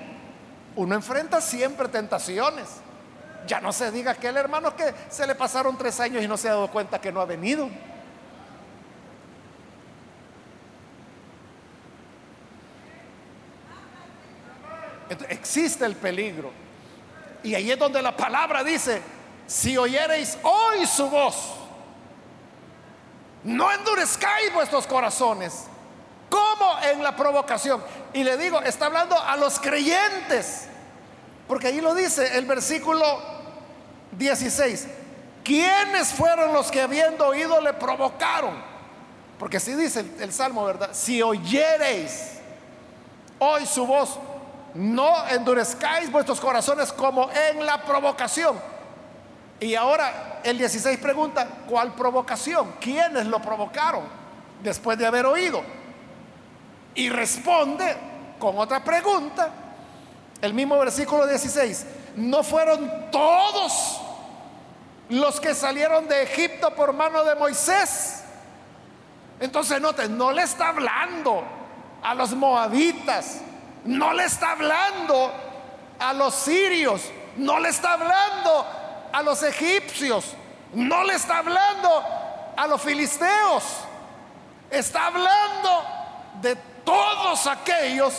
[0.77, 2.82] uno enfrenta siempre tentaciones.
[3.47, 6.49] Ya no se diga aquel hermano que se le pasaron tres años y no se
[6.49, 7.69] ha dado cuenta que no ha venido.
[15.29, 16.51] existe el peligro.
[17.43, 19.03] Y ahí es donde la palabra dice,
[19.47, 21.55] si oyereis hoy su voz,
[23.45, 25.65] no endurezcáis vuestros corazones,
[26.31, 27.83] como en la provocación.
[28.13, 30.69] Y le digo, está hablando a los creyentes,
[31.49, 33.32] porque ahí lo dice el versículo
[34.13, 34.89] 16.
[35.45, 38.55] ¿Quiénes fueron los que habiendo oído le provocaron?
[39.39, 40.91] Porque así dice el, el Salmo, ¿verdad?
[40.93, 42.39] Si oyereis
[43.39, 44.19] hoy su voz,
[44.75, 48.57] no endurezcáis vuestros corazones como en la provocación.
[49.61, 52.75] Y ahora el 16 pregunta, ¿cuál provocación?
[52.81, 54.03] ¿Quiénes lo provocaron
[54.63, 55.63] después de haber oído?
[56.95, 57.97] Y responde
[58.39, 59.51] con otra pregunta,
[60.41, 64.01] el mismo versículo 16, ¿no fueron todos
[65.13, 68.25] los que salieron de Egipto por mano de Moisés?
[69.41, 71.45] Entonces noten, no le está hablando
[72.03, 73.41] a los moabitas,
[73.85, 75.33] no le está hablando
[75.99, 78.67] a los sirios, no le está hablando
[79.13, 80.35] a los egipcios,
[80.73, 82.05] no le está hablando
[82.57, 83.65] a los filisteos,
[84.71, 85.85] está hablando
[86.41, 88.15] de todos aquellos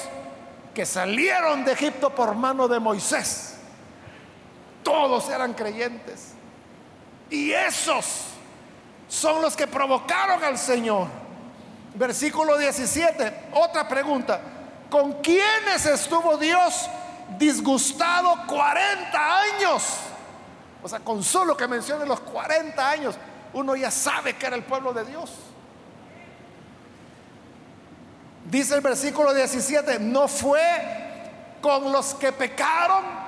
[0.76, 3.58] que salieron de Egipto por mano de Moisés.
[4.84, 6.33] Todos eran creyentes.
[7.34, 8.26] Y esos
[9.10, 11.08] son los que provocaron al Señor.
[11.96, 14.40] Versículo 17, otra pregunta.
[14.88, 16.88] ¿Con quiénes estuvo Dios
[17.40, 19.84] disgustado 40 años?
[20.84, 23.16] O sea, con solo que mencione los 40 años,
[23.54, 25.32] uno ya sabe que era el pueblo de Dios.
[28.46, 30.62] Dice el versículo 17, no fue
[31.64, 33.23] con los que pecaron,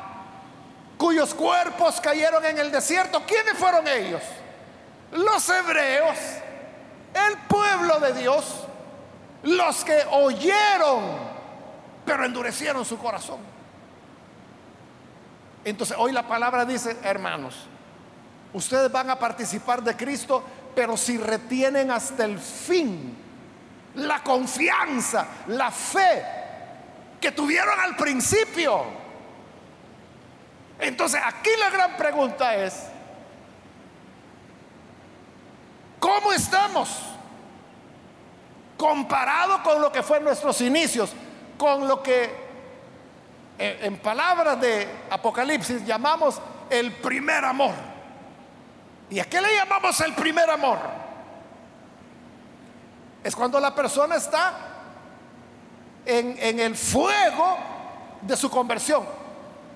[0.97, 3.23] cuyos cuerpos cayeron en el desierto.
[3.25, 4.21] ¿Quiénes fueron ellos?
[5.11, 6.17] Los hebreos,
[7.13, 8.45] el pueblo de Dios,
[9.43, 11.35] los que oyeron
[12.05, 13.39] pero endurecieron su corazón.
[15.63, 17.55] Entonces hoy la palabra dice, hermanos,
[18.53, 20.43] ustedes van a participar de Cristo,
[20.75, 23.17] pero si retienen hasta el fin
[23.95, 26.23] la confianza, la fe
[27.19, 29.04] que tuvieron al principio.
[30.79, 32.87] Entonces aquí la gran pregunta es,
[35.99, 37.01] ¿cómo estamos?
[38.77, 41.13] Comparado con lo que fue nuestros inicios
[41.57, 42.45] con lo que
[43.57, 47.73] eh, en palabras de Apocalipsis llamamos el primer amor.
[49.09, 50.79] ¿Y a qué le llamamos el primer amor?
[53.23, 54.53] Es cuando la persona está
[56.05, 57.57] en, en el fuego
[58.21, 59.05] de su conversión.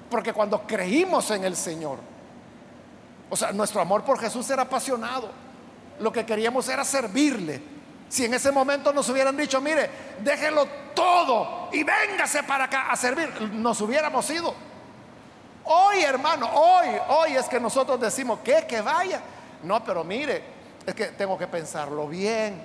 [0.09, 1.99] Porque cuando creímos en el Señor,
[3.29, 5.29] o sea, nuestro amor por Jesús era apasionado.
[5.99, 7.61] Lo que queríamos era servirle
[8.09, 9.89] si en ese momento nos hubieran dicho, mire,
[10.21, 14.53] déjelo todo y véngase para acá a servir, nos hubiéramos ido.
[15.65, 18.65] Hoy, hermano, hoy, hoy es que nosotros decimos, ¿qué?
[18.67, 19.21] Que vaya.
[19.63, 20.41] No, pero mire,
[20.83, 22.59] es que tengo que pensarlo bien.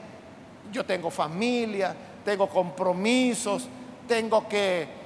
[0.72, 1.94] Yo tengo familia,
[2.24, 3.68] tengo compromisos,
[4.08, 5.03] tengo que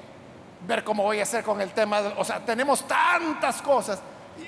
[0.66, 2.00] ver cómo voy a hacer con el tema.
[2.16, 4.00] o sea, tenemos tantas cosas.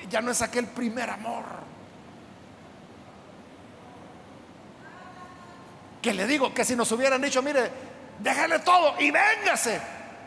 [0.09, 1.45] Ya no es aquel primer amor.
[6.01, 7.71] Que le digo que si nos hubieran dicho, mire,
[8.19, 9.81] déjale todo y véngase.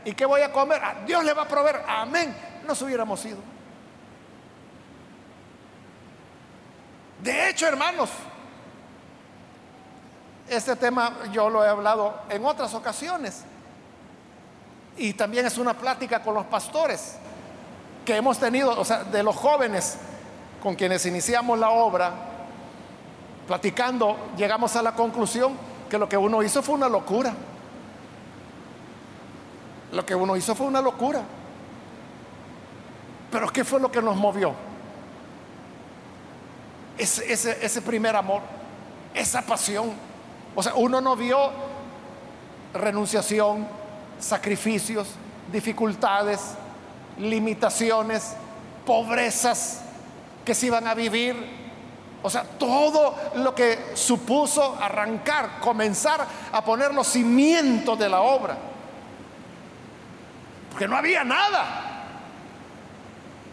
[0.06, 0.82] ¿Y qué voy a comer?
[0.84, 1.84] Ah, Dios le va a proveer.
[1.88, 2.36] Amén.
[2.66, 3.40] Nos hubiéramos ido.
[7.22, 8.10] De hecho, hermanos,
[10.50, 13.46] este tema yo lo he hablado en otras ocasiones.
[14.98, 17.16] Y también es una plática con los pastores
[18.06, 19.98] que hemos tenido, o sea, de los jóvenes
[20.62, 22.12] con quienes iniciamos la obra,
[23.48, 25.58] platicando, llegamos a la conclusión
[25.90, 27.34] que lo que uno hizo fue una locura.
[29.92, 31.22] Lo que uno hizo fue una locura.
[33.32, 34.54] Pero ¿qué fue lo que nos movió?
[36.98, 38.42] Ese, ese, ese primer amor,
[39.14, 39.92] esa pasión.
[40.56, 41.52] O sea, uno no vio
[42.74, 43.68] renunciación,
[44.20, 45.08] sacrificios,
[45.52, 46.40] dificultades,
[47.18, 48.34] limitaciones,
[48.86, 49.82] pobrezas
[50.46, 51.64] que se iban a vivir.
[52.22, 58.58] O sea, todo lo que supuso arrancar, comenzar a poner los cimientos de la obra.
[60.70, 61.92] Porque no había nada.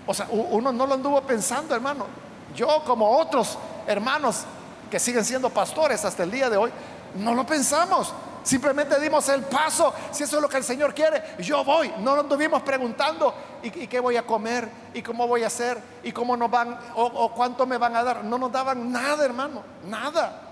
[0.06, 2.06] O sea, uno no lo anduvo pensando, hermano.
[2.54, 4.44] Yo como otros hermanos
[4.90, 6.70] que siguen siendo pastores hasta el día de hoy,
[7.16, 8.12] no lo pensamos.
[8.42, 9.92] Simplemente dimos el paso.
[10.10, 11.92] Si eso es lo que el Señor quiere, yo voy.
[11.98, 16.12] No nos estuvimos preguntando ¿y, qué voy a comer, y cómo voy a hacer, y
[16.12, 18.24] cómo nos van, o, o cuánto me van a dar.
[18.24, 20.42] No nos daban nada, hermano, nada.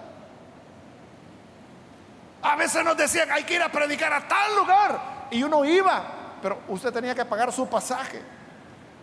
[2.43, 5.01] A veces nos decían, hay que ir a predicar a tal lugar.
[5.31, 6.03] Y uno iba,
[6.41, 8.23] pero usted tenía que pagar su pasaje.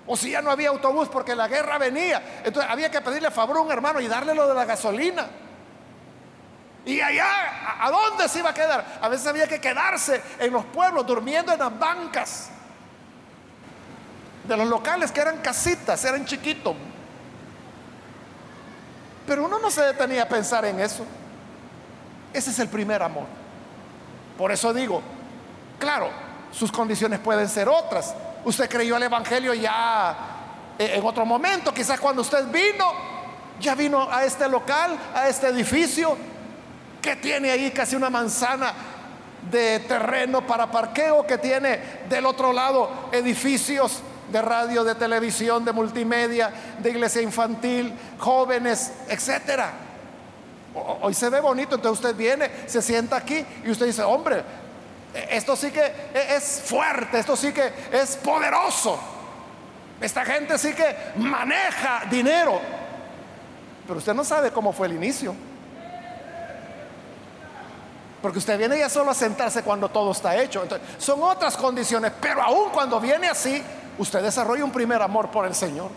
[0.08, 3.58] O si ya no había autobús porque la guerra venía, entonces había que pedirle favor
[3.58, 5.28] a un hermano y darle lo de la gasolina.
[6.86, 9.00] Y allá, ¿a dónde se iba a quedar?
[9.02, 12.50] A veces había que quedarse en los pueblos, durmiendo en las bancas
[14.48, 16.76] de los locales que eran casitas, eran chiquitos.
[19.26, 21.04] Pero uno no se detenía a pensar en eso.
[22.32, 23.26] Ese es el primer amor.
[24.38, 25.02] Por eso digo,
[25.80, 26.10] claro,
[26.52, 28.14] sus condiciones pueden ser otras.
[28.44, 30.16] Usted creyó el Evangelio ya
[30.78, 32.92] eh, en otro momento, quizás cuando usted vino,
[33.60, 36.16] ya vino a este local, a este edificio,
[37.06, 38.74] que tiene ahí casi una manzana
[39.52, 41.80] de terreno para parqueo, que tiene
[42.10, 44.02] del otro lado edificios
[44.32, 49.72] de radio, de televisión, de multimedia, de iglesia infantil, jóvenes, etcétera.
[50.74, 54.42] Hoy se ve bonito, entonces usted viene, se sienta aquí y usted dice, hombre,
[55.30, 58.98] esto sí que e-, es fuerte, esto sí que es poderoso.
[60.02, 62.60] Esta gente sí que maneja dinero.
[63.86, 65.36] Pero usted no sabe cómo fue el inicio.
[68.26, 70.64] Porque usted viene ya solo a sentarse cuando todo está hecho.
[70.64, 73.62] Entonces, son otras condiciones, pero aún cuando viene así,
[74.00, 75.92] usted desarrolla un primer amor por el Señor.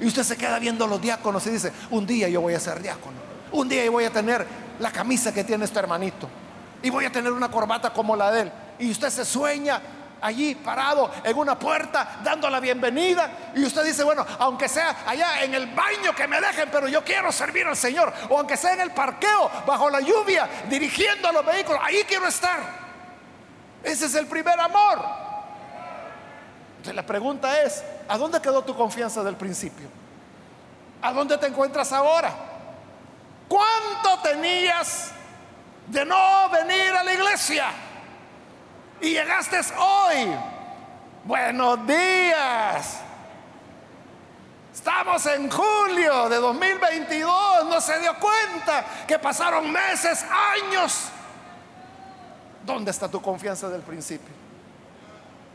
[0.00, 2.80] Y usted se queda viendo los diáconos y dice, un día yo voy a ser
[2.80, 3.18] diácono.
[3.52, 4.46] Un día yo voy a tener
[4.78, 6.26] la camisa que tiene este hermanito.
[6.82, 8.52] Y voy a tener una corbata como la de él.
[8.78, 9.78] Y usted se sueña
[10.22, 15.42] allí parado en una puerta dando la bienvenida y usted dice, bueno, aunque sea allá
[15.42, 18.74] en el baño que me dejen, pero yo quiero servir al Señor, o aunque sea
[18.74, 22.60] en el parqueo bajo la lluvia dirigiendo a los vehículos, ahí quiero estar.
[23.82, 25.04] Ese es el primer amor.
[26.76, 29.88] Entonces la pregunta es, ¿a dónde quedó tu confianza del principio?
[31.02, 32.32] ¿A dónde te encuentras ahora?
[33.48, 35.10] ¿Cuánto tenías
[35.88, 37.66] de no venir a la iglesia?
[39.02, 40.32] Y llegaste hoy.
[41.24, 43.00] Buenos días.
[44.72, 47.66] Estamos en julio de 2022.
[47.66, 51.08] No se dio cuenta que pasaron meses, años.
[52.64, 54.32] ¿Dónde está tu confianza del principio?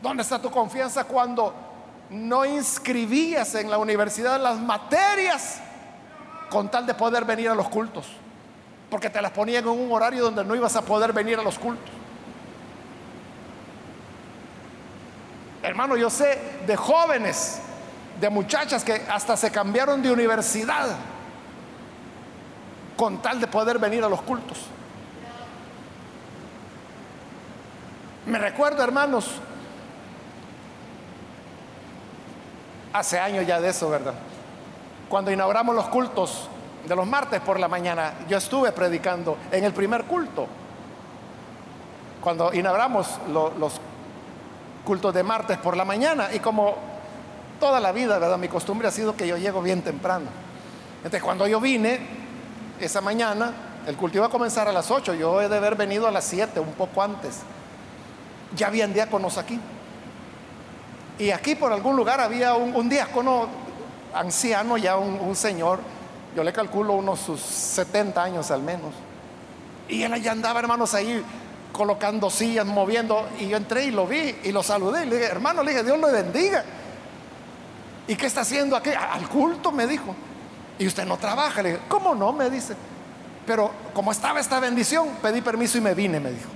[0.02, 1.54] ¿Dónde está tu confianza cuando
[2.10, 5.60] no inscribías en la universidad las materias
[6.50, 8.06] con tal de poder venir a los cultos?
[8.90, 11.58] Porque te las ponían en un horario donde no ibas a poder venir a los
[11.58, 11.97] cultos.
[15.68, 17.60] Hermano, yo sé de jóvenes,
[18.18, 20.96] de muchachas que hasta se cambiaron de universidad
[22.96, 24.56] con tal de poder venir a los cultos.
[28.24, 29.30] Me recuerdo, hermanos,
[32.94, 34.14] hace años ya de eso, ¿verdad?
[35.10, 36.48] Cuando inauguramos los cultos
[36.86, 40.46] de los martes por la mañana, yo estuve predicando en el primer culto.
[42.22, 43.78] Cuando inauguramos los
[44.88, 46.74] cultos de martes por la mañana y como
[47.60, 48.38] toda la vida, ¿verdad?
[48.38, 50.24] Mi costumbre ha sido que yo llego bien temprano.
[50.96, 52.00] Entonces cuando yo vine
[52.80, 53.52] esa mañana,
[53.86, 56.24] el culto iba a comenzar a las 8, yo he de haber venido a las
[56.24, 57.40] 7, un poco antes.
[58.56, 59.60] Ya habían diáconos aquí.
[61.18, 63.46] Y aquí por algún lugar había un, diácono
[64.14, 65.80] anciano, ya un, señor,
[66.34, 68.94] yo le calculo unos sus 70 años al menos.
[69.86, 71.22] Y él allá andaba, hermanos, ahí
[71.72, 73.28] colocando sillas, moviendo.
[73.38, 75.04] Y yo entré y lo vi y lo saludé.
[75.04, 76.64] Y le dije, hermano, le dije, Dios lo bendiga.
[78.06, 78.90] ¿Y qué está haciendo aquí?
[78.90, 80.14] Al culto, me dijo.
[80.78, 81.62] Y usted no trabaja.
[81.62, 82.32] Le dije, ¿cómo no?
[82.32, 82.74] Me dice.
[83.46, 86.50] Pero como estaba esta bendición, pedí permiso y me vine, me dijo.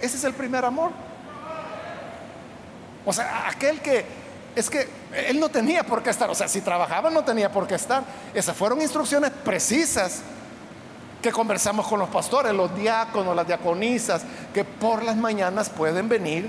[0.00, 0.90] Ese es el primer amor.
[3.04, 4.04] O sea, aquel que
[4.54, 4.88] es que
[5.28, 8.02] él no tenía por qué estar, o sea, si trabajaba no tenía por qué estar.
[8.34, 10.22] Esas fueron instrucciones precisas
[11.22, 14.22] que conversamos con los pastores, los diáconos, las diaconisas,
[14.54, 16.48] que por las mañanas pueden venir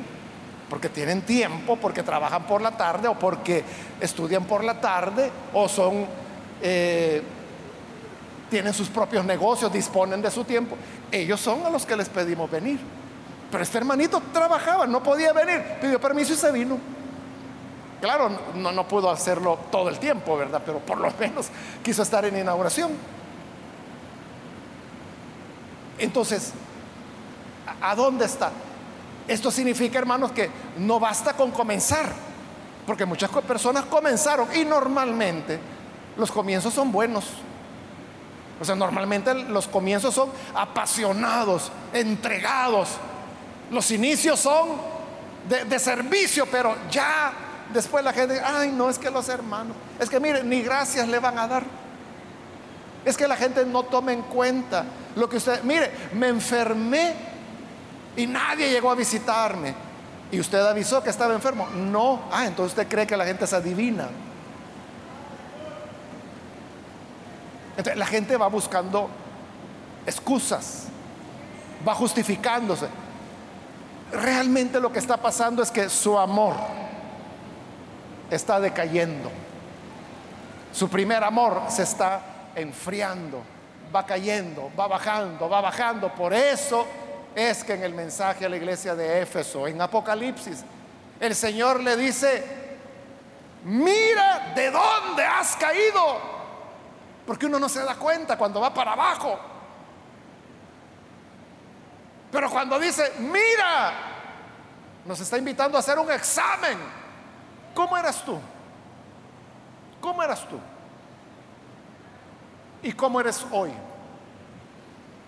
[0.69, 3.63] porque tienen tiempo, porque trabajan por la tarde o porque
[3.99, 6.05] estudian por la tarde o son,
[6.61, 7.23] eh,
[8.49, 10.75] tienen sus propios negocios, disponen de su tiempo.
[11.11, 12.79] Ellos son a los que les pedimos venir.
[13.51, 16.77] Pero este hermanito trabajaba, no podía venir, pidió permiso y se vino.
[17.99, 20.61] Claro, no, no pudo hacerlo todo el tiempo, ¿verdad?
[20.63, 21.47] Pero por lo menos
[21.83, 22.91] quiso estar en inauguración.
[25.99, 26.53] Entonces,
[27.81, 28.51] ¿a dónde está?
[29.27, 32.11] Esto significa, hermanos, que no basta con comenzar,
[32.87, 35.59] porque muchas personas comenzaron y normalmente
[36.17, 37.25] los comienzos son buenos.
[38.59, 42.89] O sea, normalmente los comienzos son apasionados, entregados.
[43.71, 44.69] Los inicios son
[45.47, 47.31] de, servicio, pero ya
[47.73, 51.19] después la gente, ay, no es que los hermanos, es que miren, ni gracias le
[51.19, 51.63] van a dar.
[53.05, 54.85] Es que la gente no toma en cuenta
[55.15, 57.13] lo que usted, mire, me enfermé
[58.15, 59.73] y nadie llegó a visitarme.
[60.31, 61.67] Y usted avisó que estaba enfermo.
[61.69, 64.07] No, ah, entonces usted cree que la gente es adivina.
[67.71, 69.09] Entonces, la gente va buscando
[70.05, 70.87] excusas,
[71.87, 72.87] va justificándose.
[74.11, 76.55] Realmente lo que está pasando es que su amor
[78.29, 79.31] está decayendo.
[80.73, 82.21] Su primer amor se está
[82.59, 83.43] enfriando,
[83.93, 86.13] va cayendo, va bajando, va bajando.
[86.13, 86.85] Por eso
[87.35, 90.63] es que en el mensaje a la iglesia de Éfeso, en Apocalipsis,
[91.19, 92.43] el Señor le dice,
[93.63, 96.39] mira de dónde has caído.
[97.25, 99.39] Porque uno no se da cuenta cuando va para abajo.
[102.31, 103.93] Pero cuando dice, mira,
[105.05, 106.77] nos está invitando a hacer un examen.
[107.73, 108.39] ¿Cómo eras tú?
[110.01, 110.59] ¿Cómo eras tú?
[112.81, 113.71] ¿Y cómo eres hoy?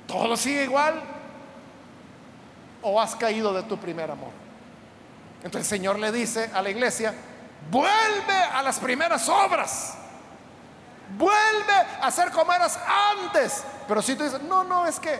[0.08, 1.02] ¿Todo sigue igual?
[2.82, 4.32] ¿O has caído de tu primer amor?
[5.44, 7.14] Entonces el Señor le dice a la iglesia,
[7.70, 9.96] vuelve a las primeras obras.
[11.18, 12.80] Vuelve a ser como eras
[13.20, 13.64] antes.
[13.88, 15.20] Pero si tú dices, no, no, es que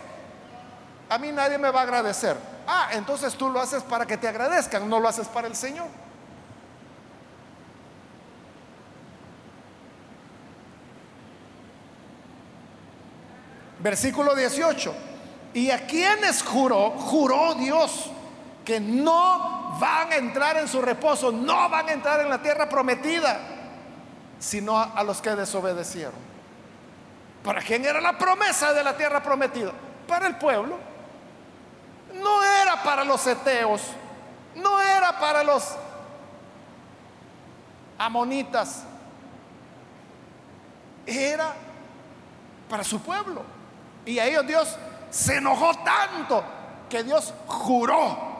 [1.08, 2.36] a mí nadie me va a agradecer.
[2.66, 5.88] Ah, entonces tú lo haces para que te agradezcan, no lo haces para el Señor.
[13.82, 14.94] Versículo 18.
[15.54, 16.90] ¿Y a quienes juró?
[16.90, 18.10] Juró Dios
[18.64, 22.68] que no van a entrar en su reposo, no van a entrar en la tierra
[22.68, 23.40] prometida,
[24.38, 26.32] sino a, los que desobedecieron.
[27.42, 29.72] ¿Para quién era la promesa de la tierra prometida?
[30.06, 30.78] Para el pueblo.
[32.14, 33.80] No era para los eteos,
[34.54, 35.74] no era para los
[37.98, 38.84] amonitas,
[41.06, 41.52] era
[42.68, 43.61] para su pueblo.
[44.04, 44.76] Y a ellos Dios
[45.10, 46.44] se enojó tanto
[46.88, 48.32] que Dios juró.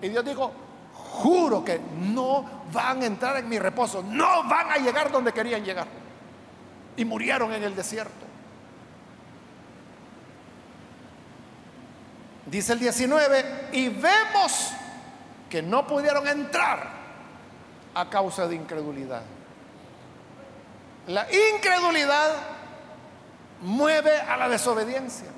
[0.00, 0.52] Y Dios dijo,
[0.92, 5.64] juro que no van a entrar en mi reposo, no van a llegar donde querían
[5.64, 5.86] llegar.
[6.96, 8.26] Y murieron en el desierto.
[12.46, 14.72] Dice el 19, y vemos
[15.50, 16.90] que no pudieron entrar
[17.94, 19.22] a causa de incredulidad.
[21.08, 22.57] La incredulidad
[23.62, 25.28] mueve a la desobediencia.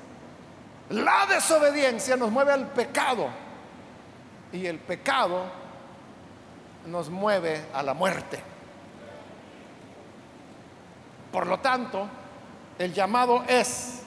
[0.89, 3.29] La desobediencia nos mueve al pecado
[4.51, 5.45] y el pecado
[6.85, 8.41] nos mueve a la muerte.
[11.31, 12.07] Por lo tanto,
[12.77, 14.01] el llamado es,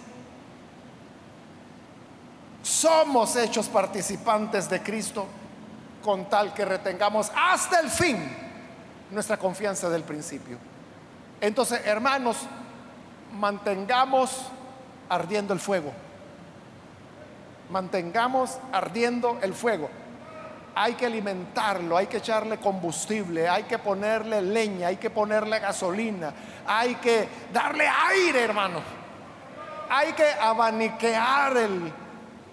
[2.62, 5.26] somos hechos participantes de Cristo
[6.02, 8.18] con tal que retengamos hasta el fin
[9.10, 10.58] nuestra confianza del principio.
[11.40, 12.36] Entonces, hermanos,
[13.34, 14.46] mantengamos
[15.08, 15.92] ardiendo el fuego.
[17.70, 19.90] Mantengamos ardiendo el fuego.
[20.76, 26.32] Hay que alimentarlo, hay que echarle combustible, hay que ponerle leña, hay que ponerle gasolina,
[26.66, 28.80] hay que darle aire, hermano.
[29.88, 31.92] Hay que abaniquear el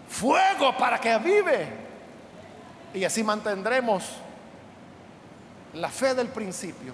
[0.08, 1.68] fuego para que avive.
[2.94, 4.18] Y así mantendremos
[5.74, 6.94] la fe del principio.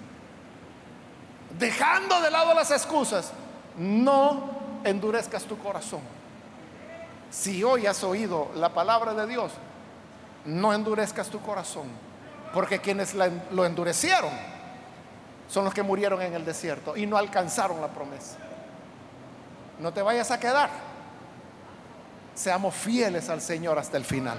[1.58, 3.32] Dejando de lado las excusas
[3.78, 4.50] no
[4.84, 6.00] endurezcas tu corazón.
[7.30, 9.52] Si hoy has oído la palabra de Dios,
[10.44, 11.86] no endurezcas tu corazón,
[12.54, 14.30] porque quienes lo endurecieron
[15.48, 18.36] son los que murieron en el desierto y no alcanzaron la promesa.
[19.78, 20.70] No te vayas a quedar.
[22.34, 24.38] Seamos fieles al Señor hasta el final.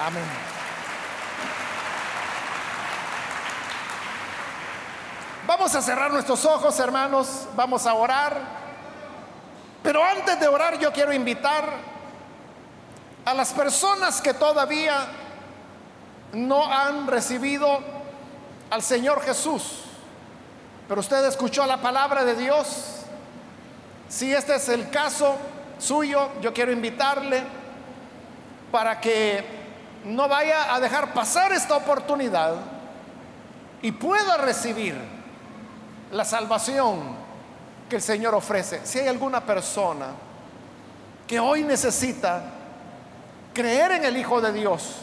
[0.00, 0.65] Amén.
[5.46, 8.36] Vamos a cerrar nuestros ojos, hermanos, vamos a orar.
[9.80, 11.64] Pero antes de orar yo quiero invitar
[13.24, 15.06] a las personas que todavía
[16.32, 17.78] no han recibido
[18.70, 19.84] al Señor Jesús.
[20.88, 23.02] Pero usted escuchó la palabra de Dios.
[24.08, 25.36] Si este es el caso
[25.78, 27.44] suyo, yo quiero invitarle
[28.72, 29.44] para que
[30.04, 32.54] no vaya a dejar pasar esta oportunidad
[33.80, 35.15] y pueda recibir
[36.12, 37.00] la salvación
[37.88, 38.80] que el Señor ofrece.
[38.84, 40.08] Si hay alguna persona
[41.26, 42.42] que hoy necesita
[43.52, 44.96] creer en el Hijo de Dios,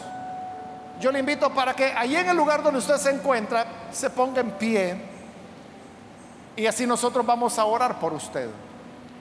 [1.00, 4.40] yo le invito para que allí en el lugar donde usted se encuentra se ponga
[4.40, 4.96] en pie
[6.56, 8.48] y así nosotros vamos a orar por usted.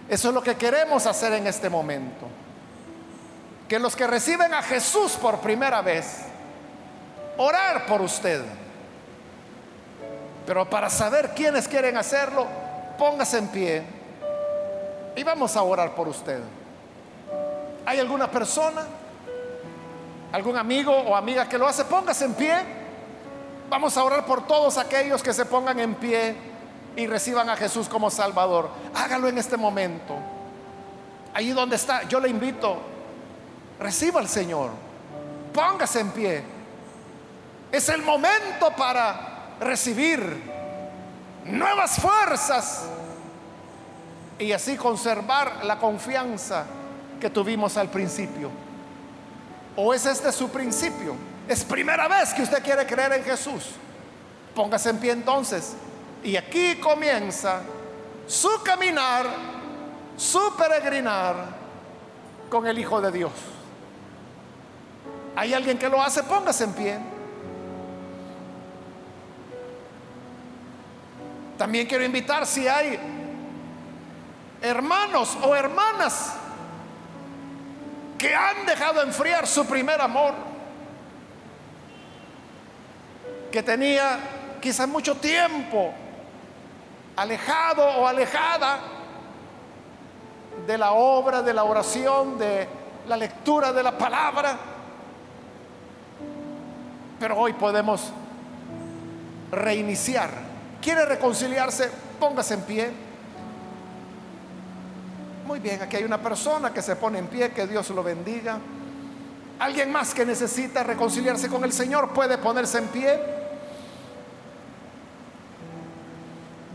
[0.07, 2.27] Eso es lo que queremos hacer en este momento.
[3.67, 6.25] Que los que reciben a Jesús por primera vez,
[7.37, 8.43] orar por usted
[10.45, 12.45] pero para saber quiénes quieren hacerlo,
[12.97, 13.83] póngase en pie
[15.15, 16.41] y vamos a orar por usted.
[17.85, 18.85] ¿Hay alguna persona,
[20.31, 21.85] algún amigo o amiga que lo hace?
[21.85, 22.55] Póngase en pie.
[23.69, 26.35] Vamos a orar por todos aquellos que se pongan en pie
[26.95, 28.69] y reciban a Jesús como Salvador.
[28.95, 30.15] Hágalo en este momento.
[31.33, 32.77] Allí donde está, yo le invito,
[33.79, 34.71] reciba al Señor.
[35.53, 36.43] Póngase en pie.
[37.71, 40.51] Es el momento para recibir
[41.45, 42.85] nuevas fuerzas
[44.39, 46.65] y así conservar la confianza
[47.19, 48.49] que tuvimos al principio.
[49.75, 51.15] ¿O es este su principio?
[51.47, 53.71] Es primera vez que usted quiere creer en Jesús.
[54.55, 55.73] Póngase en pie entonces.
[56.23, 57.61] Y aquí comienza
[58.27, 59.25] su caminar,
[60.15, 61.35] su peregrinar
[62.49, 63.31] con el Hijo de Dios.
[65.35, 66.23] ¿Hay alguien que lo hace?
[66.23, 67.12] Póngase en pie.
[71.57, 72.99] También quiero invitar si hay
[74.61, 76.33] hermanos o hermanas
[78.17, 80.33] que han dejado enfriar su primer amor,
[83.51, 84.19] que tenía
[84.61, 85.93] quizás mucho tiempo
[87.15, 88.79] alejado o alejada
[90.65, 92.67] de la obra, de la oración, de
[93.07, 94.57] la lectura de la palabra.
[97.19, 98.11] Pero hoy podemos
[99.51, 100.42] reiniciar
[100.83, 101.89] ¿Quiere reconciliarse?
[102.19, 102.91] Póngase en pie.
[105.45, 108.59] Muy bien, aquí hay una persona que se pone en pie, que Dios lo bendiga.
[109.59, 113.17] Alguien más que necesita reconciliarse con el Señor puede ponerse en pie.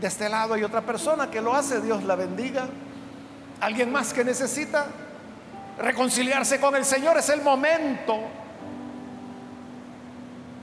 [0.01, 2.67] De este lado hay otra persona que lo hace, Dios la bendiga.
[3.61, 4.87] Alguien más que necesita
[5.77, 8.17] reconciliarse con el Señor, es el momento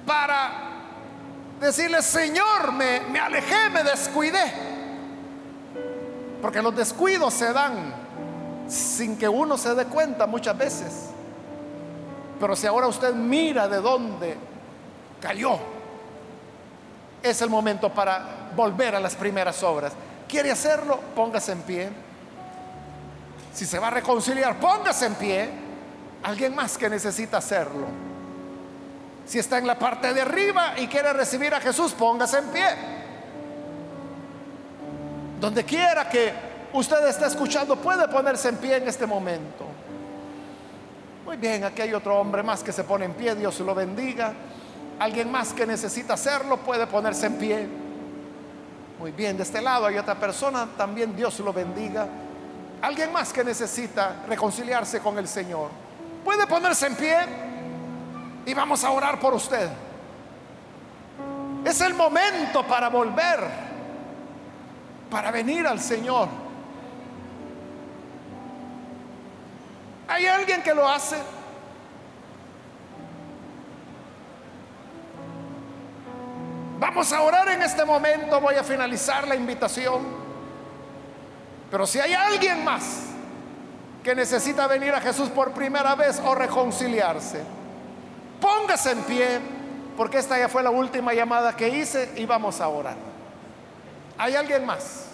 [0.05, 0.76] para
[1.61, 4.53] Decirle, Señor, me, me alejé, me descuidé.
[6.43, 7.95] Porque los descuidos se dan
[8.69, 11.11] sin que uno se dé cuenta muchas veces.
[12.39, 14.37] Pero si ahora usted mira de dónde
[15.21, 15.59] cayó,
[17.23, 19.93] es el momento para volver a las primeras obras.
[20.29, 21.01] ¿Quiere hacerlo?
[21.15, 21.89] Póngase en pie.
[23.55, 25.51] Si se va a reconciliar, póngase en pie.
[26.23, 27.87] Alguien más que necesita hacerlo.
[29.27, 32.67] Si está en la parte de arriba y quiere recibir a Jesús, póngase en pie.
[35.41, 36.33] Donde quiera que
[36.73, 39.67] usted esté escuchando, puede ponerse en pie en este momento.
[41.25, 44.33] Muy bien, aquí hay otro hombre más que se pone en pie, Dios lo bendiga.
[45.01, 47.69] Alguien más que necesita hacerlo puede ponerse en pie.
[49.01, 52.07] Muy bien, de este lado hay otra persona, también Dios lo bendiga.
[52.81, 55.71] Alguien más que necesita reconciliarse con el Señor.
[56.25, 57.46] Puede ponerse en pie
[58.47, 59.69] y vamos a orar por usted.
[61.65, 63.41] Es el momento para volver,
[65.11, 66.29] para venir al Señor.
[70.07, 71.17] ¿Hay alguien que lo hace?
[76.79, 80.05] Vamos a orar en este momento, voy a finalizar la invitación.
[81.69, 83.07] Pero si hay alguien más
[84.05, 87.43] que necesita venir a Jesús por primera vez o reconciliarse,
[88.41, 89.41] Póngase en pie,
[89.97, 92.97] porque esta ya fue la última llamada que hice y vamos a orar.
[94.19, 95.07] ¿Hay alguien más?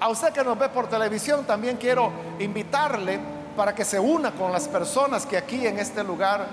[0.00, 3.18] A usted que nos ve por televisión, también quiero invitarle
[3.56, 6.46] para que se una con las personas que aquí en este lugar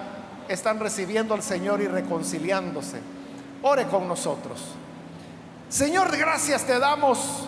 [0.47, 2.99] están recibiendo al Señor y reconciliándose.
[3.61, 4.63] Ore con nosotros.
[5.69, 7.47] Señor, gracias te damos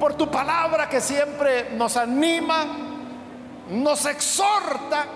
[0.00, 2.87] por tu palabra que siempre nos anima
[3.70, 5.06] nos exhorta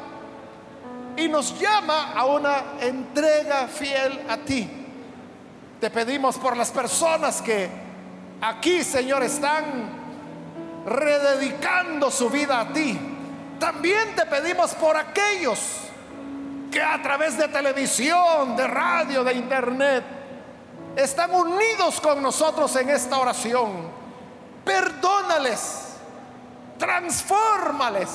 [1.17, 4.69] y nos llama a una entrega fiel a ti.
[5.81, 7.69] Te pedimos por las personas que
[8.41, 12.99] aquí, Señor, están rededicando su vida a ti.
[13.59, 15.59] También te pedimos por aquellos
[16.71, 20.05] que a través de televisión, de radio, de internet,
[20.97, 23.89] están unidos con nosotros en esta oración.
[24.65, 25.97] Perdónales,
[26.79, 28.09] transfórmales,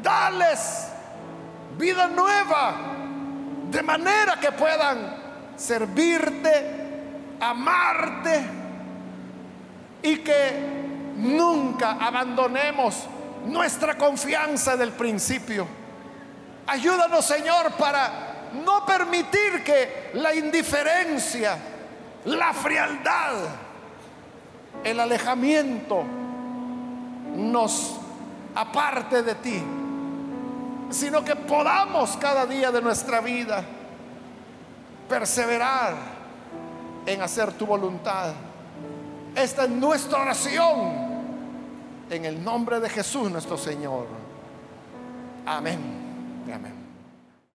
[0.00, 0.88] dales
[1.76, 2.74] vida nueva,
[3.70, 5.16] de manera que puedan
[5.56, 8.42] servirte, amarte
[10.02, 13.06] y que nunca abandonemos
[13.46, 15.66] nuestra confianza del principio.
[16.66, 21.56] Ayúdanos, Señor, para no permitir que la indiferencia,
[22.26, 23.34] la frialdad,
[24.84, 26.04] el alejamiento
[27.34, 27.98] nos
[28.54, 29.62] aparte de ti
[30.92, 33.64] sino que podamos cada día de nuestra vida
[35.08, 35.94] perseverar
[37.06, 38.32] en hacer tu voluntad.
[39.34, 41.12] Esta es nuestra oración
[42.10, 44.06] en el nombre de Jesús nuestro Señor.
[45.46, 45.80] Amén.
[46.52, 46.71] Amén.